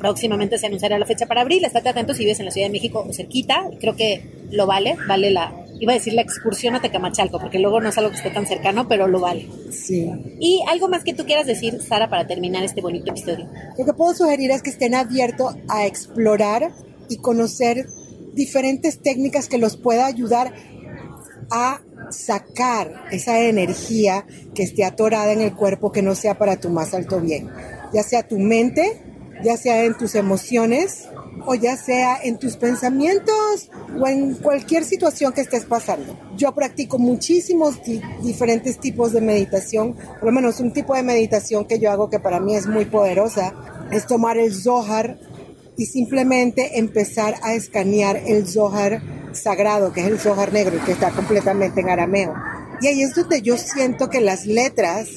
próximamente 0.00 0.56
se 0.56 0.66
anunciará 0.66 0.98
la 0.98 1.06
fecha 1.06 1.26
para 1.26 1.42
abril. 1.42 1.64
Estate 1.64 1.90
atento 1.90 2.14
si 2.14 2.20
vives 2.20 2.40
en 2.40 2.46
la 2.46 2.50
Ciudad 2.50 2.66
de 2.66 2.72
México 2.72 3.06
o 3.06 3.12
cerquita. 3.12 3.68
Creo 3.78 3.94
que 3.94 4.22
lo 4.50 4.66
vale, 4.66 4.96
vale 5.06 5.30
la, 5.30 5.54
iba 5.78 5.92
a 5.92 5.94
decir 5.94 6.14
la 6.14 6.22
excursión 6.22 6.74
a 6.74 6.80
Tecamachalco, 6.80 7.38
porque 7.38 7.58
luego 7.58 7.80
no 7.80 7.90
es 7.90 7.98
algo 7.98 8.10
que 8.10 8.16
esté 8.16 8.30
tan 8.30 8.46
cercano, 8.46 8.88
pero 8.88 9.06
lo 9.06 9.20
vale. 9.20 9.46
Sí. 9.70 10.10
Y 10.40 10.62
algo 10.68 10.88
más 10.88 11.04
que 11.04 11.14
tú 11.14 11.24
quieras 11.26 11.46
decir, 11.46 11.80
Sara, 11.82 12.08
para 12.08 12.26
terminar 12.26 12.64
este 12.64 12.80
bonito 12.80 13.10
episodio. 13.10 13.48
Lo 13.78 13.84
que 13.84 13.92
puedo 13.92 14.14
sugerir 14.14 14.50
es 14.50 14.62
que 14.62 14.70
estén 14.70 14.94
abiertos 14.94 15.54
a 15.68 15.86
explorar 15.86 16.72
y 17.08 17.18
conocer 17.18 17.86
diferentes 18.32 19.00
técnicas 19.00 19.48
que 19.48 19.58
los 19.58 19.76
pueda 19.76 20.06
ayudar 20.06 20.54
a 21.50 21.80
sacar 22.10 23.06
esa 23.10 23.40
energía 23.40 24.26
que 24.54 24.62
esté 24.62 24.84
atorada 24.84 25.32
en 25.32 25.40
el 25.40 25.54
cuerpo 25.54 25.92
que 25.92 26.02
no 26.02 26.14
sea 26.14 26.38
para 26.38 26.56
tu 26.56 26.70
más 26.70 26.94
alto 26.94 27.20
bien, 27.20 27.48
ya 27.92 28.02
sea 28.02 28.26
tu 28.26 28.38
mente, 28.38 29.02
ya 29.42 29.56
sea 29.56 29.84
en 29.84 29.96
tus 29.96 30.14
emociones 30.14 31.08
o 31.46 31.54
ya 31.54 31.76
sea 31.76 32.18
en 32.22 32.38
tus 32.38 32.56
pensamientos 32.56 33.70
o 33.98 34.06
en 34.06 34.34
cualquier 34.34 34.84
situación 34.84 35.32
que 35.32 35.40
estés 35.40 35.64
pasando. 35.64 36.18
Yo 36.36 36.52
practico 36.54 36.98
muchísimos 36.98 37.80
diferentes 38.22 38.78
tipos 38.78 39.12
de 39.12 39.20
meditación, 39.20 39.94
por 39.94 40.24
lo 40.24 40.32
menos 40.32 40.60
un 40.60 40.72
tipo 40.72 40.94
de 40.94 41.02
meditación 41.02 41.64
que 41.64 41.78
yo 41.78 41.90
hago 41.90 42.10
que 42.10 42.20
para 42.20 42.40
mí 42.40 42.54
es 42.54 42.66
muy 42.66 42.84
poderosa, 42.84 43.54
es 43.90 44.06
tomar 44.06 44.38
el 44.38 44.54
Zohar 44.54 45.18
y 45.76 45.86
simplemente 45.86 46.78
empezar 46.78 47.36
a 47.42 47.54
escanear 47.54 48.16
el 48.26 48.46
Zohar 48.46 49.02
sagrado, 49.32 49.92
que 49.92 50.00
es 50.00 50.06
el 50.06 50.18
Zohar 50.18 50.52
negro, 50.52 50.78
que 50.84 50.92
está 50.92 51.10
completamente 51.10 51.80
en 51.80 51.90
arameo. 51.90 52.34
Y 52.80 52.86
ahí 52.86 53.02
es 53.02 53.14
donde 53.14 53.42
yo 53.42 53.56
siento 53.56 54.10
que 54.10 54.20
las 54.20 54.46
letras 54.46 55.08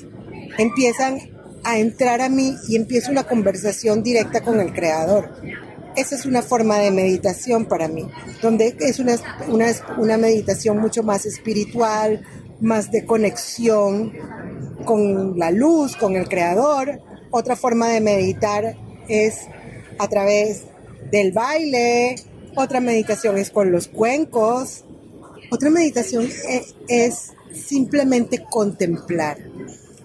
empiezan 0.57 1.19
a 1.63 1.77
entrar 1.77 2.21
a 2.21 2.29
mí 2.29 2.55
y 2.67 2.75
empiezo 2.75 3.11
una 3.11 3.23
conversación 3.23 4.03
directa 4.03 4.41
con 4.41 4.59
el 4.59 4.73
creador. 4.73 5.31
Esa 5.95 6.15
es 6.15 6.25
una 6.25 6.41
forma 6.41 6.79
de 6.79 6.91
meditación 6.91 7.65
para 7.65 7.87
mí, 7.87 8.07
donde 8.41 8.75
es 8.79 8.99
una, 8.99 9.15
una, 9.47 9.67
una 9.97 10.17
meditación 10.17 10.79
mucho 10.79 11.03
más 11.03 11.25
espiritual, 11.25 12.25
más 12.59 12.91
de 12.91 13.05
conexión 13.05 14.11
con 14.85 15.37
la 15.37 15.51
luz, 15.51 15.95
con 15.95 16.15
el 16.15 16.27
creador. 16.27 16.99
Otra 17.29 17.55
forma 17.55 17.89
de 17.89 18.01
meditar 18.01 18.75
es 19.07 19.35
a 19.97 20.07
través 20.07 20.63
del 21.11 21.31
baile, 21.31 22.15
otra 22.55 22.79
meditación 22.79 23.37
es 23.37 23.49
con 23.49 23.71
los 23.71 23.87
cuencos, 23.87 24.83
otra 25.51 25.69
meditación 25.69 26.27
e, 26.47 26.63
es, 26.87 27.31
simplemente 27.53 28.43
contemplar. 28.49 29.37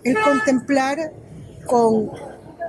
El 0.04 0.16
contemplar 0.22 1.12
con 1.66 2.10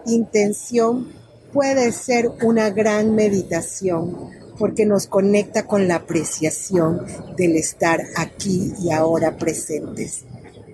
intención 0.05 1.11
puede 1.51 1.91
ser 1.91 2.29
una 2.43 2.69
gran 2.69 3.13
meditación 3.15 4.29
porque 4.57 4.85
nos 4.85 5.07
conecta 5.07 5.65
con 5.65 5.87
la 5.87 5.95
apreciación 5.95 7.05
del 7.37 7.55
estar 7.55 8.01
aquí 8.17 8.73
y 8.81 8.91
ahora 8.91 9.37
presentes. 9.37 10.25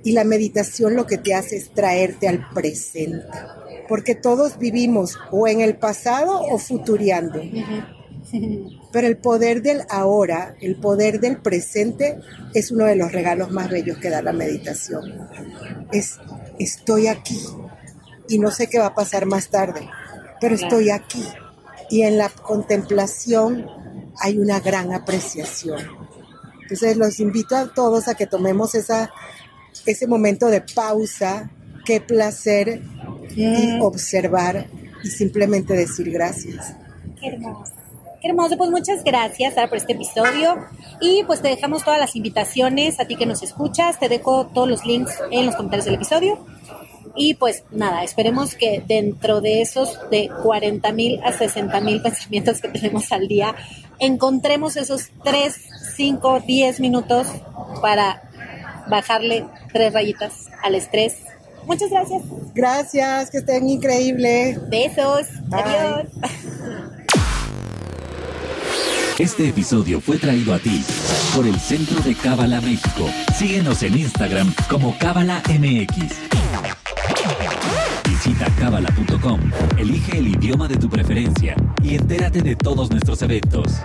Y 0.04 0.12
la 0.12 0.24
meditación 0.24 0.96
lo 0.96 1.06
que 1.06 1.18
te 1.18 1.34
hace 1.34 1.58
es 1.58 1.72
traerte 1.72 2.28
al 2.28 2.50
presente, 2.50 3.28
porque 3.88 4.16
todos 4.16 4.58
vivimos 4.58 5.18
o 5.32 5.48
en 5.48 5.62
el 5.62 5.78
pasado 5.78 6.42
o 6.42 6.58
futuriando. 6.58 7.42
Pero 8.92 9.08
el 9.08 9.18
poder 9.18 9.62
del 9.62 9.82
ahora, 9.90 10.56
el 10.60 10.78
poder 10.78 11.20
del 11.20 11.38
presente, 11.38 12.20
es 12.54 12.72
uno 12.72 12.86
de 12.86 12.96
los 12.96 13.12
regalos 13.12 13.52
más 13.52 13.70
bellos 13.70 13.98
que 13.98 14.10
da 14.10 14.22
la 14.22 14.34
meditación. 14.34 15.28
Es, 15.92 16.18
estoy 16.58 17.08
aquí 17.08 17.40
y 18.28 18.40
no 18.40 18.52
sé 18.52 18.68
qué 18.68 18.80
va 18.80 18.88
a 18.88 18.96
pasar 18.96 19.26
más 19.26 19.50
tarde, 19.50 19.88
pero 20.42 20.56
estoy 20.56 20.90
aquí. 20.90 21.24
Y 21.90 22.02
en 22.02 22.18
la 22.18 22.30
contemplación 22.30 23.68
hay 24.20 24.40
una 24.40 24.60
gran 24.60 24.92
apreciación. 24.92 25.82
Entonces 26.64 26.98
los 26.98 27.20
invito 27.20 27.56
a 27.56 27.74
todos 27.74 28.08
a 28.08 28.16
que 28.16 28.26
tomemos 28.26 28.74
esa, 28.74 29.12
ese 29.86 30.08
momento 30.08 30.48
de 30.48 30.62
pausa, 30.62 31.52
qué 31.86 32.02
placer, 32.02 32.82
y 33.36 33.80
observar 33.82 34.68
y 35.04 35.10
simplemente 35.10 35.74
decir 35.74 36.10
gracias. 36.12 36.74
Qué 37.20 37.28
hermoso. 37.28 37.74
Qué 38.22 38.30
hermoso, 38.30 38.58
pues 38.58 38.72
muchas 38.72 39.04
gracias 39.04 39.54
Sara 39.54 39.68
por 39.68 39.78
este 39.78 39.94
episodio 39.94 40.58
y 41.00 41.24
pues 41.26 41.42
te 41.42 41.50
dejamos 41.50 41.84
todas 41.84 42.00
las 42.00 42.16
invitaciones 42.16 43.00
a 43.00 43.06
ti 43.06 43.16
que 43.16 43.26
nos 43.28 43.44
escuchas, 43.44 44.00
te 44.00 44.10
dejo 44.10 44.48
todos 44.48 44.68
los 44.68 44.86
links 44.86 45.14
en 45.30 45.46
los 45.46 45.56
comentarios 45.56 45.86
del 45.86 45.96
episodio 45.96 46.44
y 47.16 47.36
pues 47.36 47.64
nada, 47.72 48.04
esperemos 48.04 48.56
que 48.56 48.84
dentro 48.86 49.42
de 49.42 49.62
esos 49.62 49.98
de 50.10 50.30
40 50.44 50.92
mil 50.92 51.22
a 51.24 51.32
60 51.32 51.80
mil 51.82 52.02
pensamientos 52.02 52.62
que 52.62 52.68
tenemos 52.68 53.12
al 53.12 53.28
día, 53.28 53.56
encontremos 54.00 54.76
esos 54.76 55.12
3, 55.24 55.56
5, 55.96 56.42
10 56.46 56.80
minutos 56.82 57.28
para 57.82 58.24
bajarle 58.90 59.46
tres 59.72 59.94
rayitas 59.94 60.48
al 60.62 60.76
estrés. 60.76 61.18
Muchas 61.66 61.90
gracias. 61.90 62.24
Gracias, 62.54 63.30
que 63.30 63.38
estén 63.38 63.70
increíbles. 63.70 64.60
Besos. 64.70 65.28
Adiós. 65.52 66.08
Este 69.18 69.48
episodio 69.48 70.02
fue 70.02 70.18
traído 70.18 70.54
a 70.54 70.60
ti 70.60 70.84
por 71.34 71.48
el 71.48 71.58
Centro 71.58 72.02
de 72.02 72.16
Cábala 72.16 72.60
México. 72.60 73.10
Síguenos 73.38 73.82
en 73.84 73.98
Instagram 73.98 74.54
como 74.70 74.98
Cábala 74.98 75.42
MX. 75.48 76.16
Visita 78.10 78.48
cábala.com, 78.60 79.40
elige 79.78 80.18
el 80.18 80.28
idioma 80.28 80.68
de 80.68 80.76
tu 80.76 80.90
preferencia 80.90 81.56
y 81.82 81.96
entérate 81.96 82.42
de 82.42 82.56
todos 82.56 82.90
nuestros 82.90 83.22
eventos. 83.22 83.80